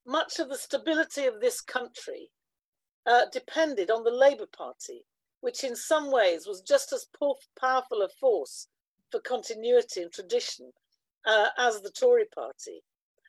[0.07, 2.31] much of the stability of this country
[3.07, 5.05] uh, depended on the Labour Party,
[5.41, 7.07] which in some ways was just as
[7.59, 8.69] powerful a force
[9.11, 10.73] for continuity and tradition
[11.27, 12.83] uh, as the Tory party.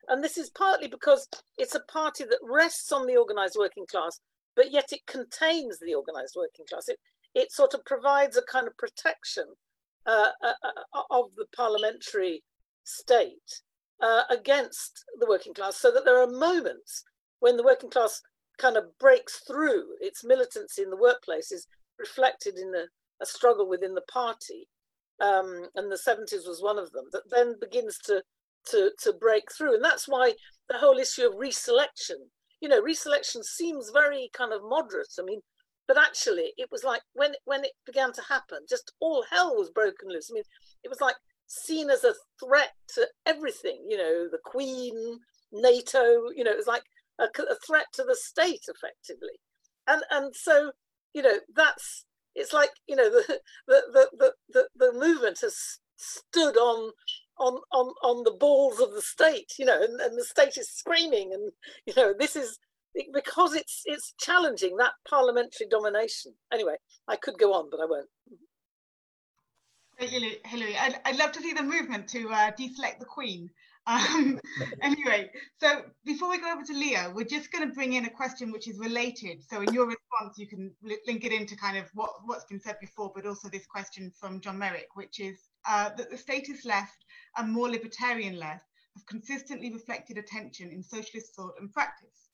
[0.08, 1.28] And this is partly because
[1.58, 4.20] it's a party that rests on the organised working class,
[4.56, 6.88] but yet it contains the organised working class.
[6.88, 7.00] It,
[7.38, 9.46] it sort of provides a kind of protection
[10.06, 10.54] uh, uh,
[10.94, 12.44] uh of the parliamentary
[12.84, 13.62] state
[14.02, 17.04] uh, against the working class, so that there are moments
[17.40, 18.22] when the working class
[18.58, 21.68] kind of breaks through its militancy in the workplace is
[22.00, 22.86] reflected in a,
[23.22, 24.68] a struggle within the party
[25.20, 28.22] um, and the 70s was one of them, that then begins to,
[28.72, 29.76] to, to break through.
[29.76, 30.34] And that's why
[30.70, 32.18] the whole issue of reselection,
[32.62, 35.14] you know, reselection seems very kind of moderate.
[35.20, 35.42] I mean,
[35.88, 39.70] but actually it was like when, when it began to happen, just all hell was
[39.70, 40.30] broken loose.
[40.32, 40.44] I mean,
[40.84, 41.16] it was like
[41.48, 42.14] seen as a
[42.44, 45.20] threat to everything, you know, the Queen,
[45.52, 46.84] NATO, you know, it was like
[47.20, 49.40] a, a threat to the state effectively.
[49.88, 50.72] And, and so,
[51.14, 52.06] you know, that's
[52.38, 56.92] it's like you know the the the the, the movement has stood on
[57.40, 60.70] on on on the balls of the state you know and, and the state is
[60.70, 61.52] screaming and
[61.86, 62.60] you know this is
[63.14, 66.76] because it's it's challenging that parliamentary domination anyway
[67.08, 68.10] i could go on but i won't
[70.00, 73.50] Hilary, I'd, I'd love to see the movement to uh, deselect the Queen.
[73.88, 74.39] Um,
[74.82, 78.10] anyway, so before we go over to Leo, we're just going to bring in a
[78.10, 79.41] question which is related.
[79.50, 82.78] So in your response, you can link it into kind of what, what's been said
[82.80, 87.06] before, but also this question from John Merrick, which is uh, that the statist left
[87.38, 92.26] and more libertarian left have consistently reflected attention in socialist thought and practice.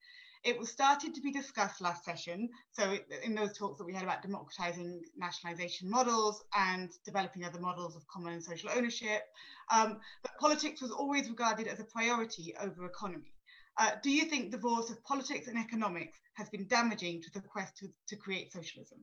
[0.44, 2.50] It was started to be discussed last session.
[2.72, 7.96] So in those talks that we had about democratizing nationalization models and developing other models
[7.96, 9.24] of common and social ownership,
[9.72, 13.34] um, but politics was always regarded as a priority over economy.
[13.78, 17.42] Uh, do you think the divorce of politics and economics has been damaging to the
[17.42, 19.00] quest to, to create socialism?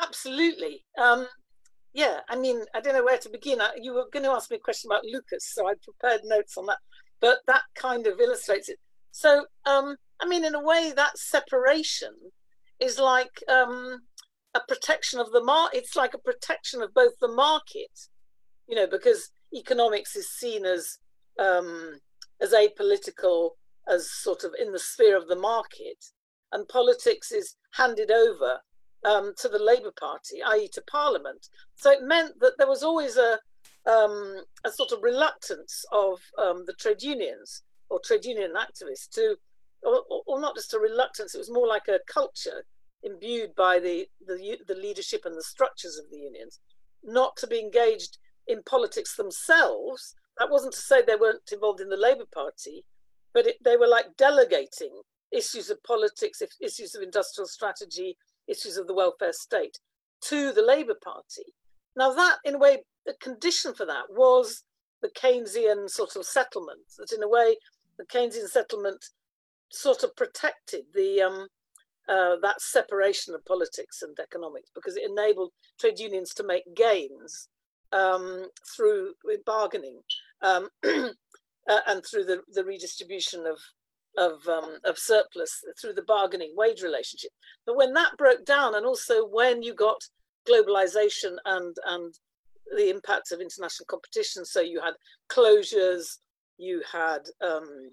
[0.00, 0.84] Absolutely.
[0.96, 1.26] Um,
[1.92, 3.60] yeah, I mean, I don't know where to begin.
[3.80, 6.66] You were going to ask me a question about Lucas, so I prepared notes on
[6.66, 6.78] that.
[7.20, 8.78] But that kind of illustrates it.
[9.10, 12.14] So, um, I mean, in a way, that separation
[12.80, 14.00] is like um,
[14.54, 15.78] a protection of the market.
[15.78, 18.08] It's like a protection of both the market,
[18.68, 20.98] you know, because economics is seen as
[21.38, 21.98] um,
[22.40, 23.50] as apolitical,
[23.88, 26.04] as sort of in the sphere of the market,
[26.52, 28.60] and politics is handed over
[29.04, 31.48] um, to the Labour Party, i.e., to Parliament.
[31.76, 33.38] So it meant that there was always a
[33.86, 39.36] um, a sort of reluctance of um, the trade unions or trade union activists to,
[39.82, 42.64] or, or, not just a reluctance, it was more like a culture
[43.02, 46.58] imbued by the, the, the leadership and the structures of the unions,
[47.04, 50.14] not to be engaged in politics themselves.
[50.38, 52.84] That wasn't to say they weren't involved in the Labour Party,
[53.32, 58.16] but it, they were like delegating issues of politics, issues of industrial strategy,
[58.48, 59.78] issues of the welfare state
[60.22, 61.54] to the Labour Party.
[61.96, 64.64] Now, that, in a way, the condition for that was
[65.02, 67.56] the Keynesian sort of settlement, that in a way,
[67.98, 69.04] the Keynesian settlement
[69.70, 71.48] sort of protected the um,
[72.08, 77.48] uh, that separation of politics and economics because it enabled trade unions to make gains
[77.92, 79.12] um, through
[79.44, 80.00] bargaining
[80.42, 83.58] um, uh, and through the, the redistribution of
[84.16, 87.30] of, um, of surplus through the bargaining wage relationship.
[87.64, 90.00] But when that broke down, and also when you got
[90.48, 92.14] globalization and and
[92.76, 94.94] the impact of international competition, so you had
[95.30, 96.18] closures,
[96.58, 97.90] you had um,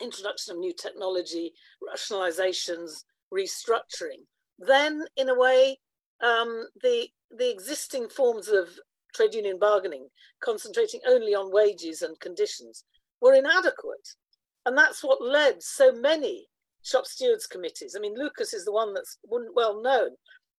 [0.00, 4.24] introduction of new technology, rationalizations, restructuring.
[4.58, 5.78] Then, in a way,
[6.22, 8.68] um, the the existing forms of
[9.14, 10.08] trade union bargaining,
[10.42, 12.84] concentrating only on wages and conditions,
[13.20, 14.08] were inadequate.
[14.66, 16.46] And that's what led so many
[16.82, 17.94] shop stewards committees.
[17.96, 19.18] I mean, Lucas is the one that's
[19.54, 20.10] well known,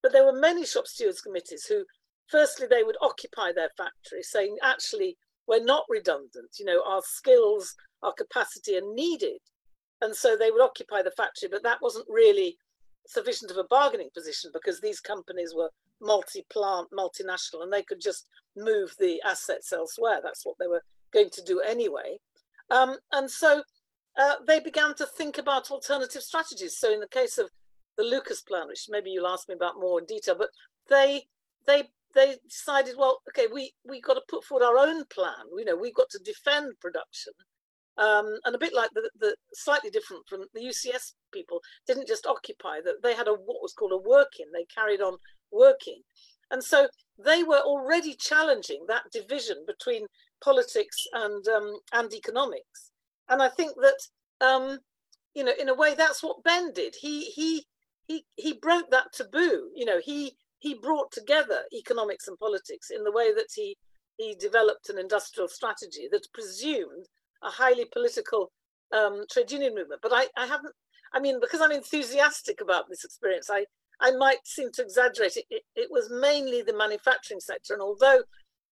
[0.02, 1.86] but there were many shop stewards committees who,
[2.28, 5.18] firstly, they would occupy their factory, saying, actually,
[5.48, 6.58] we're not redundant.
[6.60, 9.40] You know, our skills, our capacity are needed.
[10.02, 12.58] And so they would occupy the factory, but that wasn't really
[13.08, 15.70] sufficient of a bargaining position because these companies were
[16.02, 18.28] multi-plant, multinational, and they could just
[18.58, 20.20] move the assets elsewhere.
[20.24, 20.84] That's what they were
[21.14, 22.18] going to do anyway.
[22.72, 23.64] Um, and so
[24.18, 26.78] uh, they began to think about alternative strategies.
[26.78, 27.50] So in the case of
[27.98, 30.50] the Lucas plan, which maybe you'll ask me about more in detail, but
[30.90, 31.24] they
[31.68, 31.84] they
[32.16, 35.46] they decided, well, okay, we we got to put forward our own plan.
[35.58, 37.34] You know, we've got to defend production.
[37.98, 42.26] Um, and a bit like the, the slightly different from the UCS people didn't just
[42.28, 45.16] occupy that they had a what was called a working they carried on
[45.50, 46.02] working
[46.52, 50.08] and so they were already challenging that division between
[50.44, 52.92] politics and um, and economics
[53.30, 54.80] and I think that um,
[55.34, 56.96] you know, in a way, that's what Benn did.
[57.00, 57.66] He he
[58.08, 59.70] he he broke that taboo.
[59.76, 63.78] You know, he he brought together economics and politics in the way that he
[64.18, 67.08] he developed an industrial strategy that presumed
[67.44, 68.52] a highly political
[68.96, 70.02] um, trade union movement.
[70.02, 70.74] But I, I haven't.
[71.14, 73.66] I mean, because I'm enthusiastic about this experience, I
[74.00, 75.46] I might seem to exaggerate it.
[75.50, 78.24] It, it was mainly the manufacturing sector, and although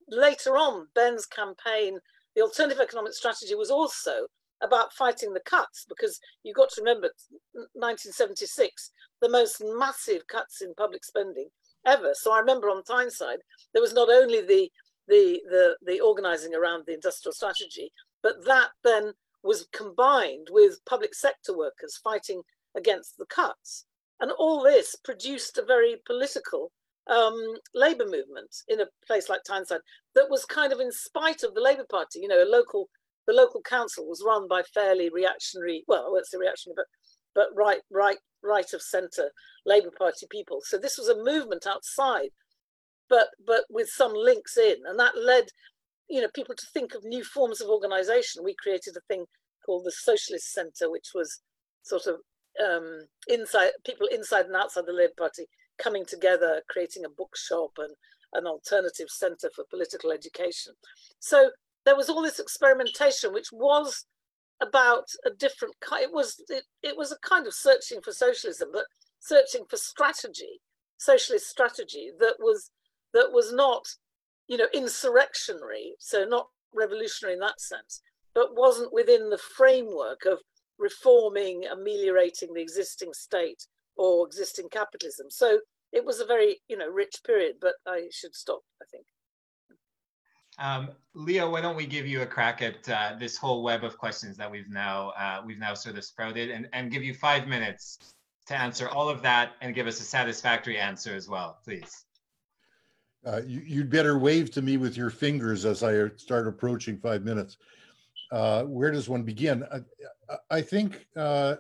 [0.09, 1.99] later on Benn's campaign,
[2.36, 4.27] the alternative economic strategy was also
[4.61, 7.09] about fighting the cuts because you've got to remember
[7.73, 11.49] 1976 the most massive cuts in public spending
[11.86, 12.11] ever.
[12.13, 13.39] So i remember on tyneside
[13.73, 14.69] there was not only the
[15.07, 19.13] the the, the organizing around the industrial strategy but that then
[19.43, 22.41] was combined with public sector workers fighting
[22.75, 23.86] against the cuts.
[24.19, 26.71] And all this produced a very political
[27.07, 27.36] um,
[27.75, 29.81] labor movement in a place like Tyneside
[30.15, 32.89] that was kind of in spite of the Labour Party, you know, a local
[33.25, 36.86] the local council was run by fairly reactionary, well, I won't say reactionary, but
[37.36, 39.31] but right, right, right of centre
[39.65, 40.59] Labour Party people.
[40.63, 42.29] So this was a movement outside,
[43.09, 45.45] but but with some links in, and that led,
[46.09, 48.43] you know, people to think of new forms of organisation.
[48.43, 49.25] We created a thing
[49.65, 51.41] called the Socialist Centre, which was
[51.83, 52.15] sort of
[52.63, 55.45] um, inside people inside and outside the Labour Party
[55.81, 57.95] coming together, creating a bookshop and
[58.33, 60.73] an alternative centre for political education.
[61.19, 61.51] So
[61.85, 64.05] there was all this experimentation, which was
[64.66, 66.03] about a different kind.
[66.03, 68.86] It was it, it was a kind of searching for socialism, but
[69.20, 70.61] searching for strategy,
[70.97, 72.72] socialist strategy that was
[73.14, 73.86] that was not,
[74.47, 78.01] you know, insurrectionary, so not revolutionary in that sense,
[78.34, 80.39] but wasn't within the framework of
[80.80, 85.28] reforming, ameliorating the existing state or existing capitalism.
[85.30, 85.59] So
[85.91, 87.55] it was a very, you know, rich period.
[87.61, 88.61] But I should stop.
[88.82, 89.05] I think.
[90.60, 93.97] Um, Leo, why don't we give you a crack at uh, this whole web of
[93.97, 97.47] questions that we've now uh, we've now sort of sprouted, and, and give you five
[97.47, 98.14] minutes
[98.47, 102.06] to answer all of that and give us a satisfactory answer as well, please.
[103.26, 107.24] Uh, you, would better wave to me with your fingers as I start approaching five
[107.24, 107.58] minutes.
[108.32, 109.64] Uh, where does one begin?
[109.72, 111.56] I, I think uh,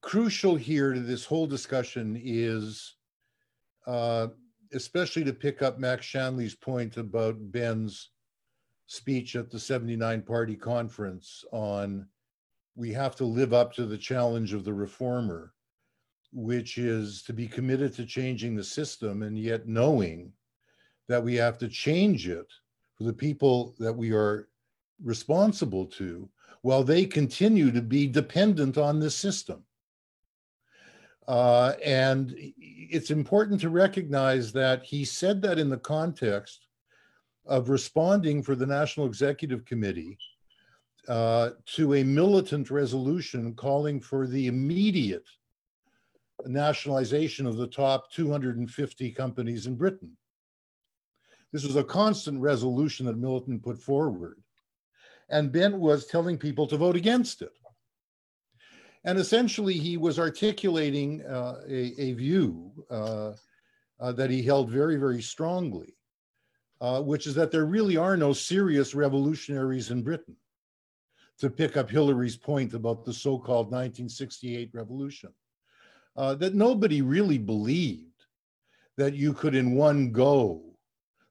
[0.00, 2.96] crucial here to this whole discussion is
[3.86, 4.28] uh,
[4.74, 8.10] especially to pick up Max Shanley's point about Benn's
[8.86, 12.06] speech at the 79 party conference on
[12.76, 15.52] we have to live up to the challenge of the reformer.
[16.32, 20.32] which is to be committed to changing the system and yet knowing
[21.06, 22.52] that we have to change it
[22.96, 24.48] for the people that we are
[25.02, 26.28] responsible to
[26.62, 29.62] while they continue to be dependent on this system.
[31.26, 36.66] Uh, and it's important to recognize that he said that in the context
[37.46, 40.18] of responding for the National Executive Committee
[41.08, 45.26] uh, to a militant resolution calling for the immediate
[46.46, 50.16] nationalization of the top 250 companies in Britain.
[51.52, 54.42] This was a constant resolution that Militant put forward.
[55.28, 57.52] And Benn was telling people to vote against it.
[59.04, 63.32] And essentially, he was articulating uh, a, a, view uh,
[64.00, 65.94] uh, that he held very, very strongly,
[66.80, 70.36] uh, which is that there really are no serious revolutionaries in Britain,
[71.38, 75.32] to pick up Hilary's point about the so called 1968 revolution
[76.16, 78.24] uh, that nobody really believed
[78.96, 80.62] that you could, in one go,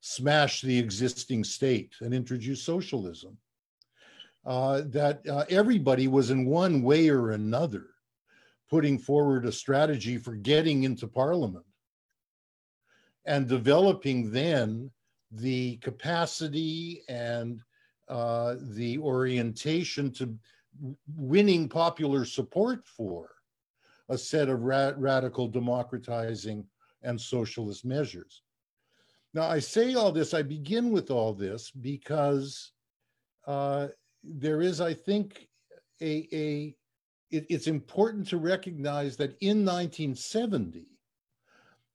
[0.01, 3.38] smash the existing state and introduce socialism.
[4.46, 7.86] Uh, that uh, everybody was, in one way or another,
[8.70, 11.66] putting forward a strategy for getting into parliament
[13.26, 14.91] and developing then
[15.32, 17.62] the capacity and
[18.10, 20.38] uh, the orientation to
[21.16, 23.30] winning popular support for
[24.10, 26.66] a set of ra- radical democratizing
[27.04, 28.41] and socialist measures.
[29.34, 32.72] Now, I say all this, I begin with all this because
[33.48, 33.88] uh,
[34.24, 35.47] there is, I think,
[36.01, 36.76] a, a
[37.32, 40.88] it, it's important to recognize that in 1970,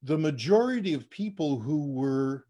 [0.03, 2.45] the majority of people who were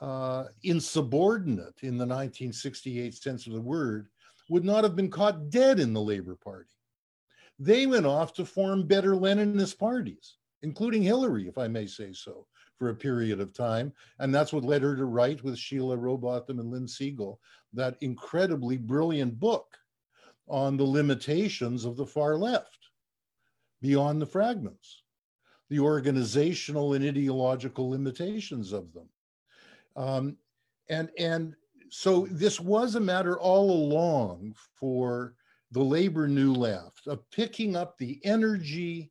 [0.00, 4.08] uh, insubordinate in the 1968 sense of the word
[4.48, 6.70] would not have been caught dead in the Labor Party.
[7.58, 12.46] They went off to form better Leninist parties, including Hilary, if I may say so,
[12.78, 13.92] for a period of time.
[14.18, 17.38] And that's what led her to write with Sheila Rowbotham and Lynne Segal
[17.72, 19.76] that incredibly brilliant book
[20.48, 22.90] on the limitations of the far left,
[23.82, 25.02] Beyond the Fragments,
[25.68, 29.08] the organizational and ideological limitations of them.
[29.96, 30.36] Um,
[30.88, 31.54] and, and
[31.90, 35.34] so this was a matter all along for
[35.72, 39.10] the labor new left of picking up the energy,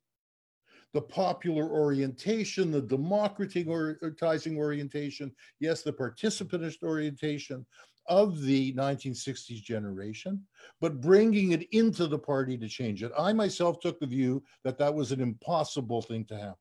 [0.94, 7.66] the popular orientation, the democratizing orientation, yes, the participantist orientation
[8.08, 10.42] of the 1960s generation,
[10.80, 13.12] but bringing it into the party to change it.
[13.18, 16.56] I myself took the view that that was an impossible thing to happen.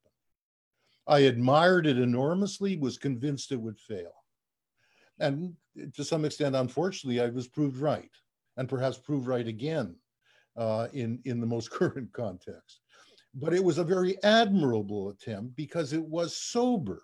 [1.07, 4.13] I admired it enormously, was convinced it would fail.
[5.21, 5.55] And
[5.95, 8.11] to some extent, unfortunately, I was proved right
[8.57, 9.95] and perhaps proved right again
[10.57, 12.81] uh, in, in the most current context.
[13.39, 17.03] But it was a very admirable attempt because it was sober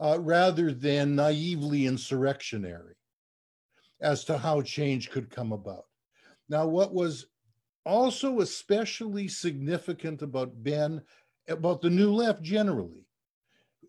[0.00, 2.94] uh, rather than naively insurrectionary
[4.00, 5.86] as to how change could come about.
[6.48, 7.26] Now, what was
[7.84, 11.02] also especially significant about Benn,
[11.48, 13.06] about the new left generally,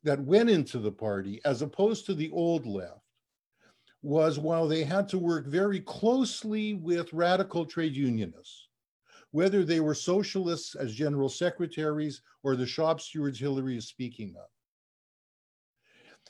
[0.04, 3.02] that went into the party as opposed to the old left,
[4.02, 8.69] was while they had to work very closely with radical trade unionists,
[9.32, 14.48] whether they were socialists as general secretaries or the shop stewards Hilary is speaking of.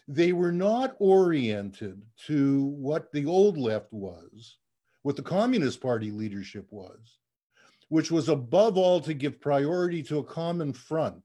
[0.08, 4.58] They were not oriented to what the old left was,
[5.04, 7.20] what the Communist Party leadership was,
[7.89, 11.24] which was above all to give priority to a common front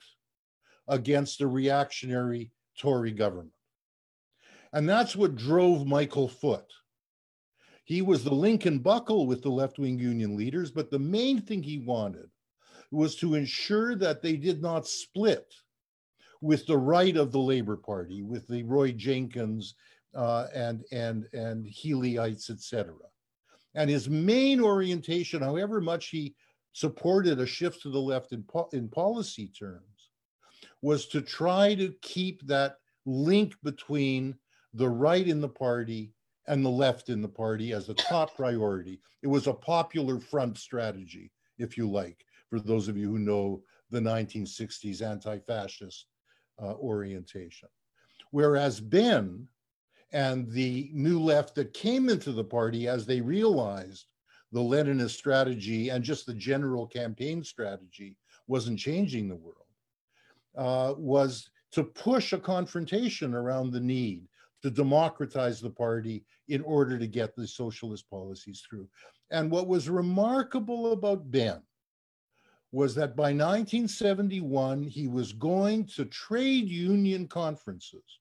[0.87, 3.53] against a reactionary Tory government.
[4.73, 6.67] And that's what drove Michael Foot.
[7.85, 11.41] He was the link and buckle with the left wing union leaders, but the main
[11.41, 12.31] thing he wanted
[12.91, 15.53] was to ensure that they did not split
[16.41, 19.75] with the right of the Labor Party, with the Roy Jenkins
[20.15, 22.95] uh, and and and Healeyites, etc.
[23.75, 26.35] And his main orientation, however much he
[26.73, 30.11] supported a shift to the left in, po- in policy terms,
[30.81, 34.37] was to try to keep that link between
[34.73, 36.14] the right in the party
[36.47, 39.01] and the left in the party as a top priority.
[39.23, 43.63] It was a popular front strategy, if you like, for those of you who know
[43.91, 46.07] the 1960s anti fascist
[46.63, 47.69] uh, orientation.
[48.31, 49.49] Whereas Benn
[50.13, 54.07] and the new left that came into the party as they realized
[54.53, 58.17] the Leninist strategy and just the general campaign strategy
[58.47, 59.57] wasn't changing the world,
[60.57, 64.29] uh, was to push a confrontation around the need
[64.65, 68.89] to democratize the party in order to get the socialist policies through.
[69.31, 71.61] And what was remarkable about Benn
[72.73, 78.21] was that by 1971, he was going to trade union conferences.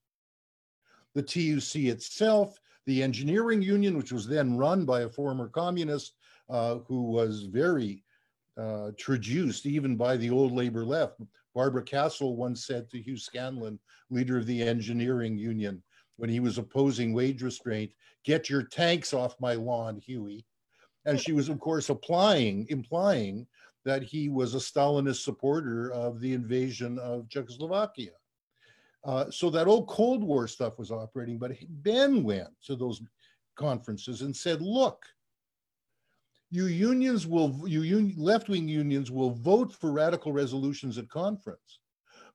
[1.16, 6.18] The TUC itself, the engineering union, which was then run by a former communist
[6.50, 8.04] uh, who was very
[8.58, 11.22] uh, traduced even by the old labor left.
[11.56, 13.80] Barbara Castle once said to Hugh Scanlon,
[14.10, 15.82] leader of the engineering union,
[16.18, 17.92] when he was opposing wage restraint,
[18.24, 20.46] get your tanks off my lawn, Huey.
[21.06, 23.48] And she was, of course, applying, implying
[23.86, 28.12] that he was a Stalinist supporter of the invasion of Czechoslovakia.
[29.04, 31.52] Uh, so that old Cold War stuff was operating, but
[31.84, 33.02] Benn went to those
[33.56, 35.06] conferences and said, look,
[36.52, 41.80] you unions will, you un, left-wing unions will vote for radical resolutions at conference.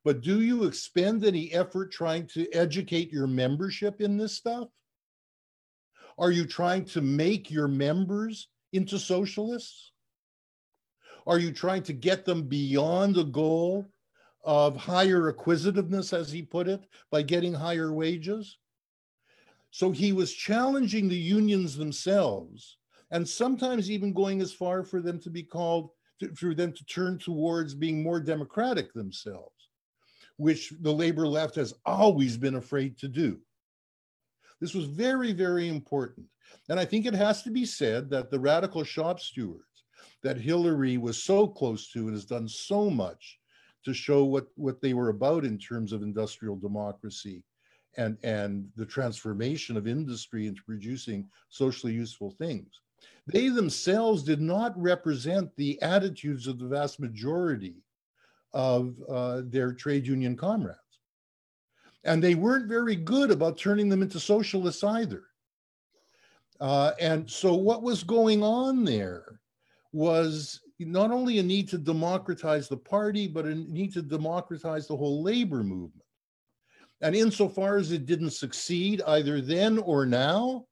[0.05, 4.69] But do you expend any effort trying to educate your membership in this stuff?
[6.19, 9.93] Are you trying to make your members into socialists?
[11.27, 13.87] Are you trying to get them beyond the goal
[14.45, 18.57] of higher acquisitiveness, as he put it, by getting higher wages?
[19.71, 22.79] So he was challenging the unions themselves
[23.11, 25.91] and sometimes even going as far for them to be called,
[26.35, 29.58] for them to turn towards being more democratic themselves,
[30.39, 33.39] which the labor left has always been afraid to do.
[34.61, 36.27] This was very, very important.
[36.69, 39.65] And I think it has to be said that the radical shop stewards
[40.23, 43.39] that Hilary was so close to and has done so much
[43.85, 47.45] to show what, what they were about in terms of industrial democracy
[47.97, 52.81] and, and the transformation of industry into producing socially useful things.
[53.27, 57.77] They themselves did not represent the attitudes of the vast majority
[58.53, 60.79] of uh, their trade union comrades.
[62.05, 65.25] And they weren't very good about turning them into socialists either.
[66.61, 69.41] Uh, and so, what was going on there
[69.93, 74.97] was not only a need to democratize the party, but a need to democratize the
[74.97, 76.05] whole labor movement.
[77.01, 80.67] And insofar as it didn't succeed either then or now,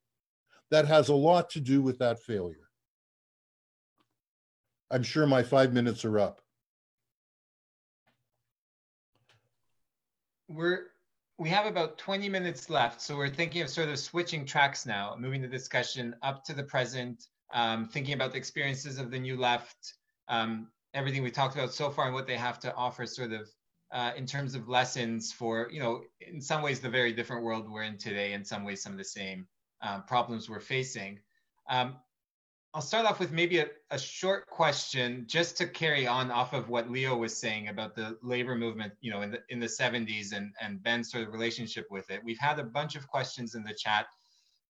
[0.71, 2.67] that has a lot to do with that failure.
[4.91, 6.41] I'm sure my five minutes are up.
[10.47, 10.87] We're
[11.39, 15.15] we have about 20 minutes left, so we're thinking of sort of switching tracks now,
[15.19, 19.37] moving the discussion up to the present, um, thinking about the experiences of the new
[19.37, 19.93] left,
[20.29, 23.47] um, everything we talked about so far and what they have to offer sort of
[23.91, 27.69] uh, in terms of lessons for, you know, in some ways the very different world
[27.69, 29.47] we're in today, in some ways some of the same
[29.81, 31.19] uh, problems we're facing.
[31.69, 31.95] Um,
[32.73, 36.69] I'll start off with maybe a, a, short question just to carry on off of
[36.69, 40.33] what Leo was saying about the labor movement, you know, in the in the 70s
[40.33, 42.21] and, and Benn's sort of relationship with it.
[42.23, 44.07] We've had a bunch of questions in the chat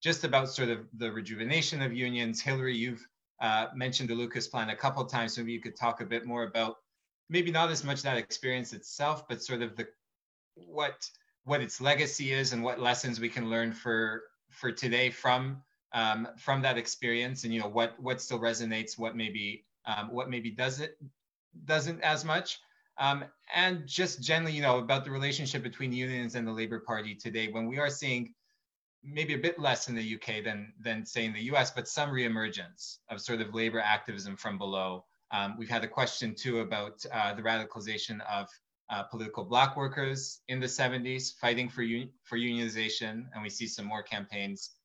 [0.02, 2.40] just about sort of the rejuvenation of unions.
[2.42, 3.06] Hilary, you've
[3.42, 5.38] uh, mentioned the Lucas plan a couple times.
[5.38, 6.76] Maybe you could talk a bit more about
[7.30, 9.88] maybe not as much that experience itself, but sort of the
[10.56, 11.10] what
[11.44, 15.62] what its legacy is and what lessons we can learn for for today from
[15.98, 20.30] um, from that experience, and you know what what still resonates, what maybe um, what
[20.30, 20.92] maybe doesn't
[21.66, 22.60] doesn't as much.
[23.00, 27.16] Um, and just generally, you know, about the relationship between unions and the Labour Party
[27.16, 28.34] today, when we are seeing
[29.04, 32.10] maybe a bit less in the UK than than say in the US, but some
[32.12, 35.04] reemergence of sort of labor activism from below.
[35.32, 38.48] Um, we've had a question too about uh, the radicalization of
[38.90, 43.68] uh, political bloc workers in the 70s fighting for un- for unionization, and we see
[43.68, 44.77] some more campaigns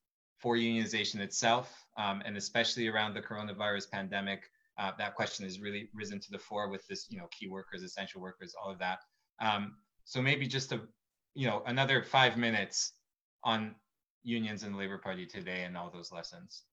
[0.43, 4.43] for unionization itself, um, and especially around the coronavirus pandemic.
[4.77, 7.81] Uh, that question has really risen to the fore with this, you know, key workers,
[7.81, 8.99] essential workers, all of that.
[9.39, 10.81] Um, so maybe just a,
[11.33, 12.91] you know, another five minutes
[13.45, 13.75] on
[14.23, 16.63] unions and the Labour Party today and all those lessons?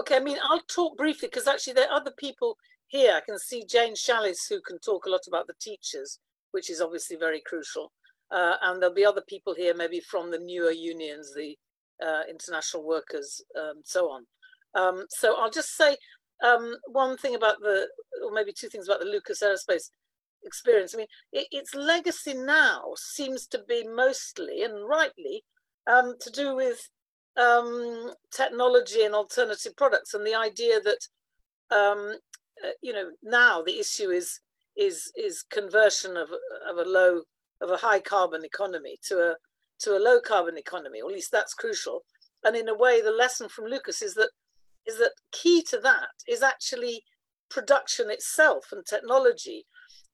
[0.00, 2.56] Okay, I mean, I'll talk briefly because actually there are other people
[2.88, 3.14] here.
[3.14, 6.18] I can see Jane Shallis who can talk a lot about the teachers,
[6.50, 7.92] which is obviously very crucial.
[8.32, 11.56] Uh, and there'll be other people here, maybe from the newer unions, the
[12.04, 14.26] uh, international workers, um, so on.
[14.74, 15.96] Um, so I'll just say
[16.44, 17.88] um, one thing about the,
[18.24, 19.90] or maybe two things about the Lucas Aerospace
[20.44, 20.94] experience.
[20.94, 25.44] I mean, it, its legacy now seems to be mostly and rightly
[25.86, 26.88] um, to do with
[27.36, 31.08] um, technology and alternative products, and the idea that
[32.62, 34.40] uh, you know now the issue is
[34.76, 36.28] is is conversion of
[36.68, 37.22] of a low
[37.60, 39.36] of a high carbon economy to a
[39.82, 42.04] to a low carbon economy, or at least that's crucial.
[42.44, 44.30] And in a way, the lesson from Lucas is that
[44.86, 47.04] is that key to that is actually
[47.48, 49.66] production itself and technology.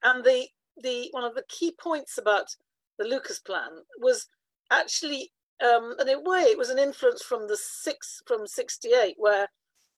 [0.03, 0.49] And the
[0.81, 2.57] the one of the key points about
[2.99, 4.27] the Lucas plan was
[4.71, 9.49] actually um, in a way, it was an influence from the six from '68, where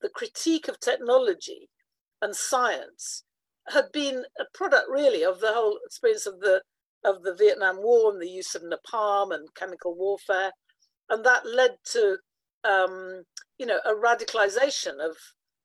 [0.01, 1.69] the critique of technology
[2.23, 3.25] and science
[3.69, 6.63] had been a product really of the whole experience of the
[7.05, 10.53] of the Vietnam War and the use of napalm and chemical warfare,
[11.09, 12.19] and that led to
[12.65, 13.25] um,
[13.59, 15.17] you know a radicalization of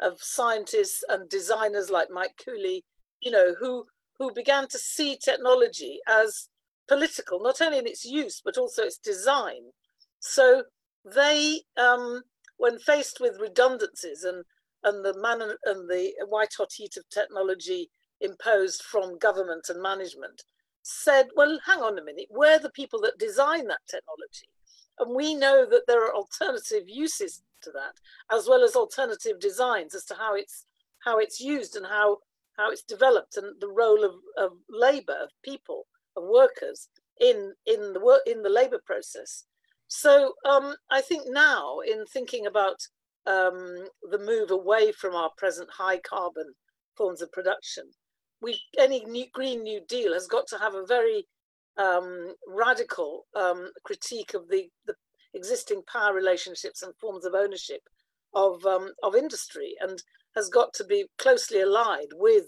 [0.02, 2.84] of scientists and designers like Mike Cooley,
[3.20, 3.86] you know, who
[4.18, 6.48] who began to see technology as
[6.88, 9.72] political, not only in its use but also its design.
[10.20, 10.64] So
[11.04, 12.22] they, um,
[12.58, 14.46] when faced with redundancies and
[14.84, 17.90] and the man and the white hot heat of technology
[18.22, 20.44] imposed from government and management,
[20.88, 24.48] said, well, hang on a minute, we're the people that design that technology.
[25.00, 28.00] And we know that there are alternative uses to that,
[28.32, 30.66] as well as alternative designs as to how it's
[31.04, 32.20] how it's used and how
[32.58, 36.88] how it's developed and the role of, of labor, of people, of workers
[37.20, 39.46] in in the work in the labor process.
[39.88, 42.88] So um, I think now, in thinking about
[43.26, 46.54] um, the move away from our present high carbon
[46.96, 47.86] forms of production,
[48.42, 51.26] we any new Green New Deal has got to have a very
[51.78, 54.96] um, radical um, critique of the, the
[55.34, 57.82] existing power relationships and forms of ownership
[58.34, 60.04] of um, of industry, and
[60.36, 62.46] has got to be closely allied with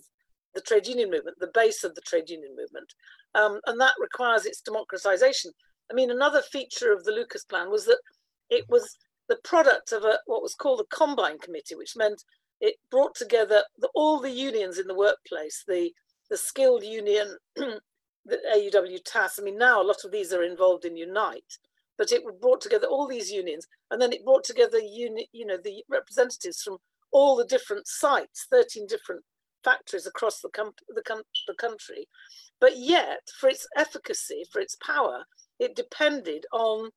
[0.54, 2.94] the trade union movement, the base of the trade union movement,
[3.36, 5.52] um, and that requires its democratization.
[5.90, 8.00] I mean, another feature of the Lucas plan was that
[8.50, 8.98] it was
[9.30, 12.24] the product of a what was called a combine committee, which meant
[12.62, 15.91] it brought together the, all the unions in the workplace, the
[16.30, 17.80] the skilled union, the
[18.53, 19.39] AUW TAS.
[19.39, 21.58] I mean, now a lot of these are involved in Unite,
[21.97, 25.58] but it brought together all these unions, and then it brought together uni, you know
[25.58, 26.78] the representatives from
[27.12, 29.24] all the different sites, 13 different
[29.64, 32.08] factories across the, com- the, com- the country.
[32.60, 35.24] But yet, for its efficacy, for its power,
[35.60, 36.89] it depended on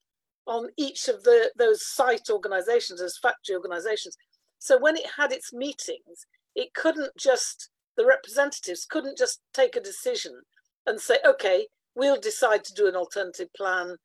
[0.47, 4.17] on each of the those site organizations, those factory organizations.
[4.61, 9.81] So when it had its meetings, it couldn't just the representatives couldn't just take a
[9.81, 10.43] decision
[10.87, 13.97] and say, okay, we'll decide to do an alternative plan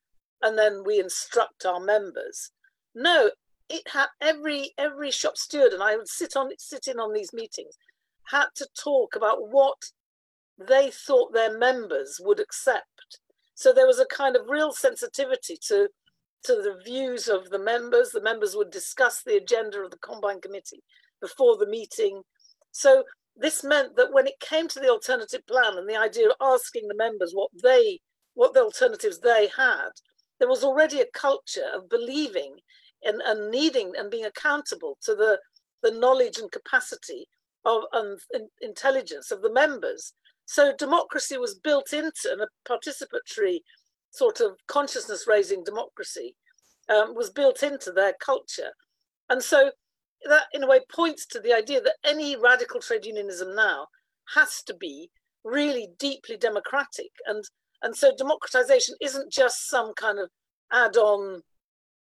[0.42, 2.52] and then we instruct our members.
[2.94, 3.32] No,
[3.70, 7.34] it had every every shop steward, and I would sit on sit in on these
[7.34, 7.76] meetings,
[8.30, 9.92] had to talk about what
[10.58, 13.20] they thought their members would accept.
[13.56, 15.90] So there was a kind of real sensitivity to
[16.46, 18.12] to the views of the members.
[18.12, 20.84] The members would discuss the agenda of the Combine Committee
[21.22, 22.22] before the meeting.
[22.72, 23.04] So
[23.36, 26.88] this meant that when it came to the alternative plan and the idea of asking
[26.88, 28.00] the members what they
[28.34, 29.90] what the alternatives they had,
[30.40, 32.58] there was already a culture of believing
[33.04, 35.40] and, and needing and being accountable to the,
[35.84, 37.28] the knowledge and capacity
[37.64, 38.20] of and
[38.62, 40.14] intelligence of the members.
[40.46, 43.60] So democracy was built into and a participatory
[44.16, 46.36] sort of consciousness raising democracy
[46.90, 48.72] um, was built into their culture.
[49.30, 49.72] And so
[50.28, 53.88] that in a way points to the idea that any radical trade unionism now
[54.36, 55.10] has to be
[55.44, 57.12] really deeply democratic.
[57.26, 57.44] And
[57.82, 60.30] and so democratization isn't just some kind of
[60.72, 61.42] add-on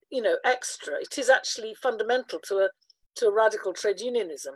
[0.10, 0.96] you know extra.
[1.02, 2.70] It is actually fundamental to a
[3.16, 4.56] to a radical trade unionism.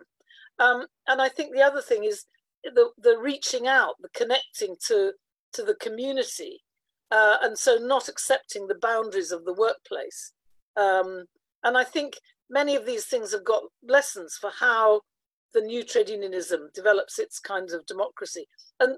[0.59, 2.25] Um, and i think the other thing is
[2.63, 5.13] the the reaching out the connecting to
[5.53, 6.61] to the community
[7.11, 10.33] uh, and so not accepting the boundaries of the workplace
[10.75, 11.25] um,
[11.63, 12.15] and i think
[12.49, 15.01] many of these things have got lessons for how
[15.53, 18.47] the new trade unionism develops its kinds of democracy.
[18.79, 18.97] And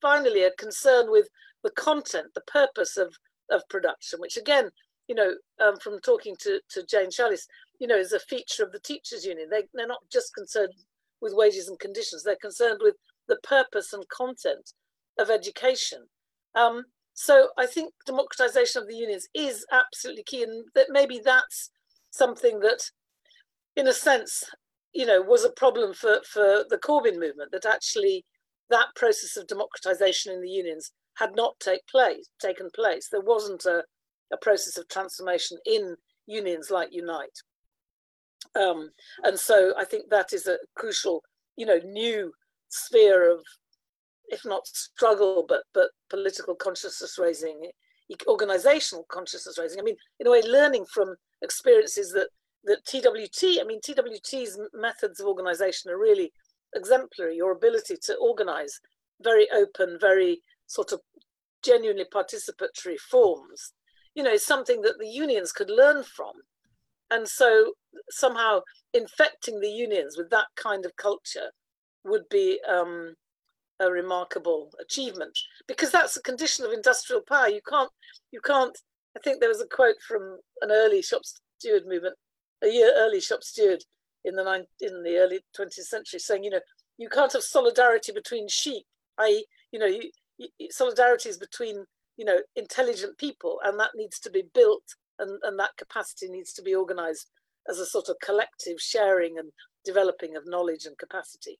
[0.00, 1.28] finally, a concern with
[1.62, 3.14] the content, the purpose of,
[3.50, 4.70] of production, which again,
[5.08, 7.46] you know, um, from talking to, to Jane Shallis,
[7.80, 9.48] you know, is a feature of the teachers union.
[9.50, 10.72] They, they're not just concerned
[11.20, 12.94] with wages and conditions, they're concerned with
[13.26, 14.72] the purpose and content
[15.18, 16.04] of education.
[16.54, 16.84] Um,
[17.20, 21.70] so I think democratization of the unions is absolutely key, and that maybe that's
[22.10, 22.92] something that,
[23.74, 24.44] in a sense,
[24.92, 28.24] you know, was a problem for, for the Corbyn movement, that actually
[28.70, 33.08] that process of democratization in the unions had not take place, taken place.
[33.10, 33.82] There wasn't a,
[34.32, 35.96] a process of transformation in
[36.28, 37.36] unions like Unite.
[38.54, 38.90] Um,
[39.24, 41.24] and so I think that is a crucial,
[41.56, 42.30] you know, new
[42.68, 43.40] sphere of,
[44.28, 47.70] if not struggle, but but political consciousness raising,
[48.26, 49.80] organizational consciousness raising.
[49.80, 52.28] I mean, in a way, learning from experiences that
[52.64, 56.32] that TWT, I mean, TWT's methods of organization are really
[56.74, 57.36] exemplary.
[57.36, 58.80] Your ability to organize
[59.22, 61.00] very open, very sort of
[61.62, 63.72] genuinely participatory forms,
[64.14, 66.32] you know, is something that the unions could learn from.
[67.10, 67.72] And so
[68.10, 68.60] somehow
[68.92, 71.52] infecting the unions with that kind of culture
[72.04, 73.14] would be um,
[73.80, 77.48] a remarkable achievement because that's a condition of industrial power.
[77.48, 77.90] You can't,
[78.32, 78.76] you can't
[79.18, 81.22] I think there was a quote from an early shop
[81.58, 82.14] steward movement,
[82.62, 83.82] a year early shop steward
[84.24, 86.60] in the nine, in the early 20th century, saying, you know,
[86.98, 88.84] you can't have solidarity between sheep,
[89.18, 91.84] i.e., you know, you, you, solidarity is between
[92.16, 94.84] you know intelligent people, and that needs to be built,
[95.18, 97.30] and, and that capacity needs to be organized
[97.68, 99.50] as a sort of collective sharing and
[99.84, 101.58] developing of knowledge and capacity.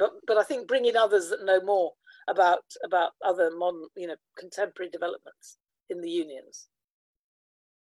[0.00, 1.92] But, but I think bringing others that know more
[2.26, 5.58] about about other modern, you know, contemporary developments
[5.90, 6.68] in the unions,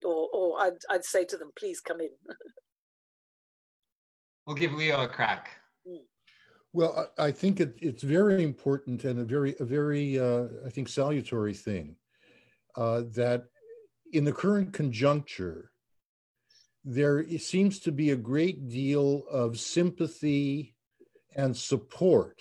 [0.02, 2.08] or or I'd I'd say to them, please come in.
[4.46, 5.50] we'll give Leo a crack.
[5.86, 5.98] Mm.
[6.72, 10.88] Well, I think it, it's very important and a very a very uh, I think
[10.88, 11.96] salutary thing
[12.76, 13.44] uh, that
[14.10, 15.70] in the current conjuncture,
[16.82, 20.76] there seems to be a great deal of sympathy
[21.36, 22.40] and support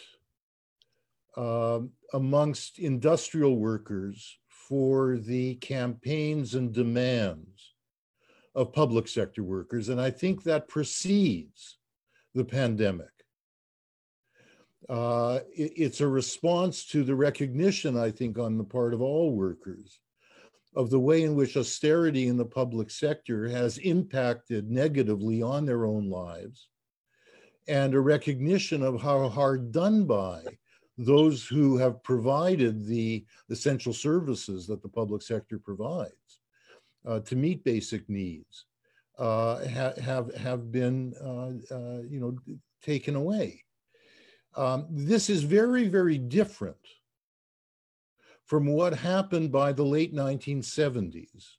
[1.37, 7.73] um, amongst industrial workers for the campaigns and demands
[8.55, 9.89] of public sector workers.
[9.89, 11.77] And I think that precedes
[12.33, 13.07] the pandemic.
[14.87, 19.31] Uh, it, it's a response to the recognition, I think, on the part of all
[19.31, 19.99] workers
[20.75, 25.85] of the way in which austerity in the public sector has impacted negatively on their
[25.85, 26.69] own lives,
[27.69, 30.41] and a recognition of how hard done by
[30.97, 36.41] those who have provided the essential services that the public sector provides
[37.07, 38.65] uh, to meet basic needs
[39.19, 42.35] uh, ha- have have been uh, uh you know
[42.81, 43.63] taken away.
[44.55, 46.75] Um, this is very very different
[48.45, 51.57] from what happened by the late 1970s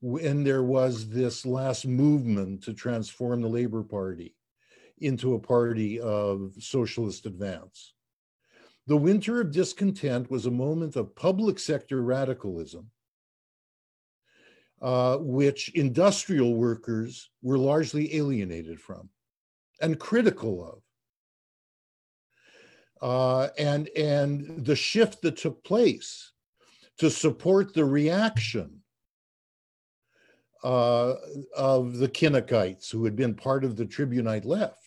[0.00, 4.34] when there was this last movement to transform the Labor Party
[5.02, 7.94] into a party of socialist advance.
[8.86, 12.90] The winter of discontent was a moment of public sector radicalism,
[14.80, 19.08] uh, which industrial workers were largely alienated from
[19.80, 20.82] and critical of
[23.02, 26.32] uh, and and the shift that took place
[26.98, 28.82] to support the reaction
[30.62, 31.14] uh,
[31.56, 34.81] of the Kinnockites, who had been part of the Tribunite left,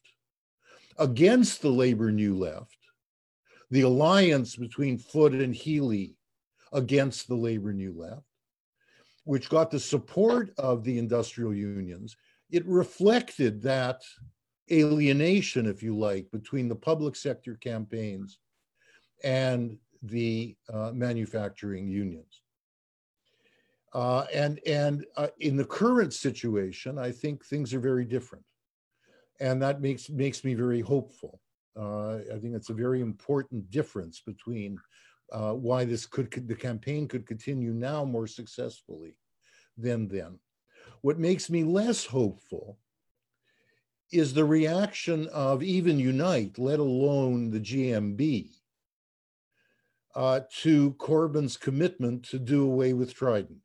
[0.98, 2.78] against the labor new left,
[3.72, 6.16] the alliance between Foot and Healey
[6.72, 8.26] against the labor new left,
[9.24, 12.16] which got the support of the industrial unions,
[12.52, 14.02] it reflected that
[14.72, 18.40] alienation, if you like, between the public sector campaigns
[19.24, 22.42] and the uh, manufacturing unions.
[23.94, 28.44] Uh, and and uh, in the current situation, I think things are very different,
[29.40, 31.42] and that makes makes me very hopeful.
[31.78, 34.78] Uh, I think it's a very important difference between
[35.32, 39.18] uh, why this could, could the campaign could continue now more successfully
[39.78, 40.40] than then.
[41.02, 42.78] What makes me less hopeful
[44.12, 48.52] is the reaction of even Unite, let alone the GMB,
[50.16, 53.65] uh, to Corbyn's commitment to do away with Trident.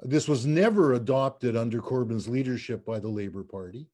[0.00, 3.88] This was never adopted under Corbyn's leadership by the Labour Party.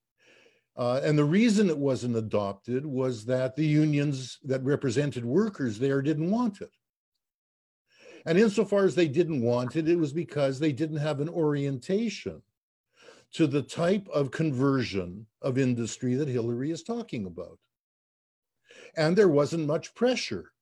[0.76, 6.02] Uh, and the reason it wasn't adopted was that the unions that represented workers there
[6.02, 6.72] didn't want it.
[8.24, 12.42] And insofar as they didn't want it, it was because they didn't have an orientation
[13.34, 17.58] to the type of conversion of industry that Hilary is talking about.
[18.96, 20.52] And there wasn't much pressure,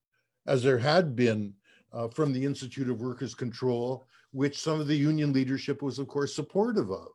[0.47, 1.55] as there had been
[1.93, 6.09] uh, from the Institute of Workers' Control, which some of the union leadership was, of
[6.09, 7.09] course, supportive of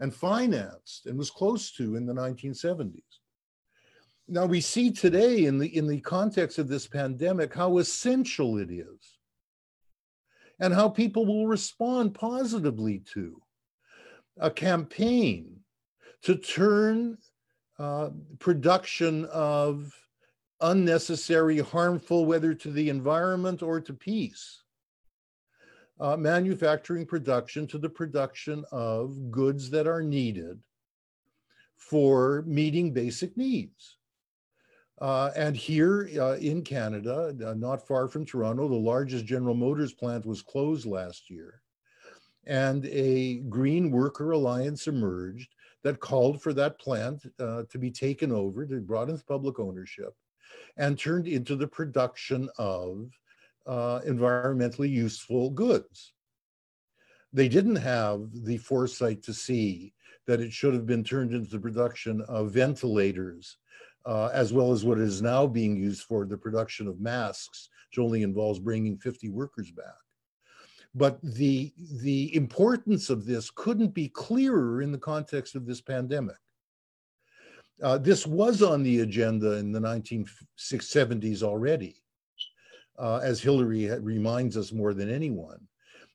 [0.00, 3.02] and financed and was close to in the 1970s.
[4.28, 8.70] Now we see today in the in the context of this pandemic how essential it
[8.70, 9.18] is
[10.60, 13.40] and how people will respond positively to
[14.38, 15.60] a campaign
[16.22, 17.16] to turn
[17.78, 19.94] uh, production of
[20.60, 24.62] unnecessary, harmful, whether to the environment or to peace,
[26.00, 30.58] uh, manufacturing production to the production of goods that are needed
[31.76, 33.96] for meeting basic needs.
[35.00, 39.92] Uh, and here uh, in Canada, uh, not far from Toronto, the largest General Motors
[39.92, 41.62] plant was closed last year
[42.48, 48.32] and a Green Worker Alliance emerged that called for that plant uh, to be taken
[48.32, 50.14] over, to brought into public ownership,
[50.78, 53.10] and turned into the production of
[53.66, 56.14] uh, environmentally useful goods.
[57.32, 59.92] They didn't have the foresight to see
[60.26, 63.58] that it should have been turned into the production of ventilators,
[64.06, 68.02] uh, as well as what is now being used for the production of masks, which
[68.02, 69.84] only involves bringing 50 workers back.
[70.94, 71.72] But the,
[72.02, 76.36] the importance of this couldn't be clearer in the context of this pandemic.
[77.82, 82.02] Uh, this was on the agenda in the 1970s already,
[82.98, 85.60] uh, as Hilary reminds us more than anyone.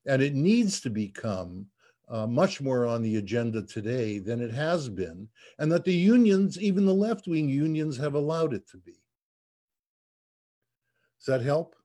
[0.05, 1.68] And it needs to become
[2.09, 6.59] uh, much more on the agenda today than it has been, and that the unions,
[6.59, 8.95] even the left wing unions, have allowed it to be.
[11.20, 11.76] Does that help?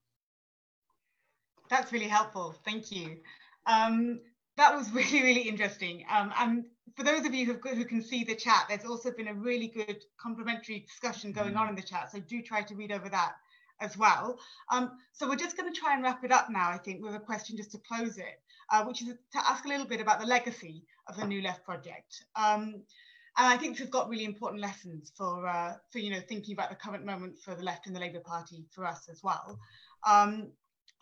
[1.70, 2.56] That's really helpful.
[2.64, 3.18] Thank you.
[3.66, 4.20] Um,
[4.56, 6.04] that was really, really interesting.
[6.10, 6.64] Um, and
[6.96, 9.68] for those of you who, who can see the chat, there's also been a really
[9.68, 12.10] good complementary discussion going on in the chat.
[12.12, 13.32] So do try to read over that
[13.80, 14.38] as well.
[14.70, 17.14] Um, so we're just going to try and wrap it up now, I think, with
[17.14, 20.20] a question just to close it, uh, which is to ask a little bit about
[20.20, 22.24] the legacy of the New Left project.
[22.36, 22.82] Um,
[23.36, 26.54] and I think this has got really important lessons for, uh, for you know, thinking
[26.54, 29.58] about the current moment for the left and the Labour Party for us as well.
[30.04, 30.48] Um,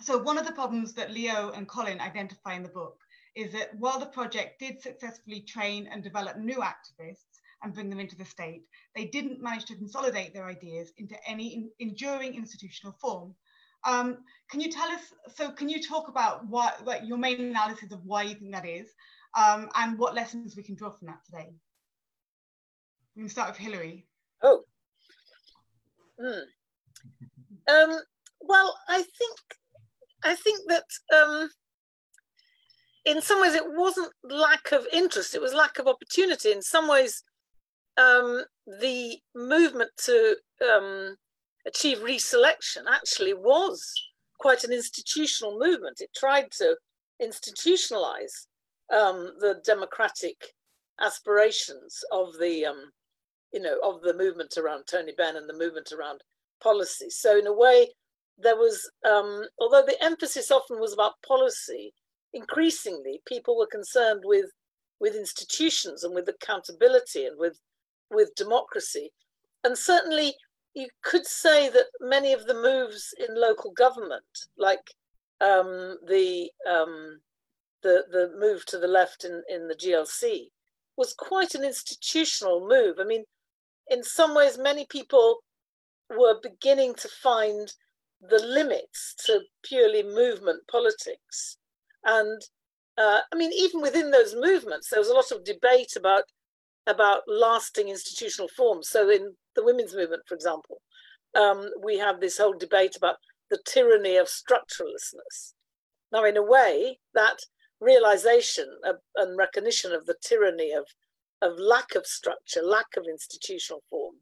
[0.02, 3.00] so one of the problems that Leo and Colin identify in the book
[3.36, 8.00] is that while the project did successfully train and develop new activists and bring them
[8.00, 8.62] into the state,
[8.94, 13.34] they didn't manage to consolidate their ideas into any in, enduring institutional form.
[13.84, 14.18] Um,
[14.50, 18.04] can you tell us, so can you talk about what, like your main analysis of
[18.04, 18.88] why you think that is
[19.38, 21.52] um, and what lessons we can draw from that today?
[23.14, 24.06] We can start with Hilary.
[24.42, 24.62] Oh.
[26.20, 26.42] Mm.
[27.68, 28.00] Um,
[28.40, 29.38] well, I think
[30.24, 30.84] I think that
[31.14, 31.50] um,
[33.06, 35.34] in some ways it wasn't lack of interest.
[35.34, 36.50] It was lack of opportunity.
[36.50, 37.22] In some ways
[37.96, 38.42] um,
[38.80, 41.16] the movement to um,
[41.66, 43.92] achieve reselection actually was
[44.38, 46.00] quite an institutional movement.
[46.00, 46.76] It tried to
[47.22, 48.46] institutionalize
[48.92, 50.52] um, the democratic
[51.00, 52.90] aspirations of the um,
[53.52, 56.20] you know of the movement around tony benn and the movement around
[56.62, 57.10] policy.
[57.10, 57.88] So in a way
[58.38, 61.92] there was um, although the emphasis often was about policy
[62.32, 64.50] increasingly people were concerned with
[64.98, 67.58] with institutions and with accountability and with
[68.10, 69.12] with democracy.
[69.64, 70.34] And certainly
[70.74, 74.24] you could say that many of the moves in local government
[74.58, 74.94] like
[75.40, 77.20] um, the um,
[77.82, 80.48] the the move to the left in in the GLC
[80.96, 82.96] was quite an institutional move.
[83.00, 83.24] I mean
[83.88, 85.40] in some ways many people
[86.10, 87.72] were beginning to find
[88.20, 91.58] the limits to purely movement politics
[92.06, 92.40] and
[92.96, 96.24] uh, I mean, even within those movements, there was a lot of debate about
[96.86, 98.88] about lasting institutional forms.
[98.88, 100.80] So, in the women's movement, for example,
[101.34, 103.16] um, we have this whole debate about
[103.50, 105.54] the tyranny of structurelessness.
[106.12, 107.40] Now, in a way, that
[107.80, 110.86] realization of, and recognition of the tyranny of
[111.42, 114.14] of lack of structure, lack of institutional form,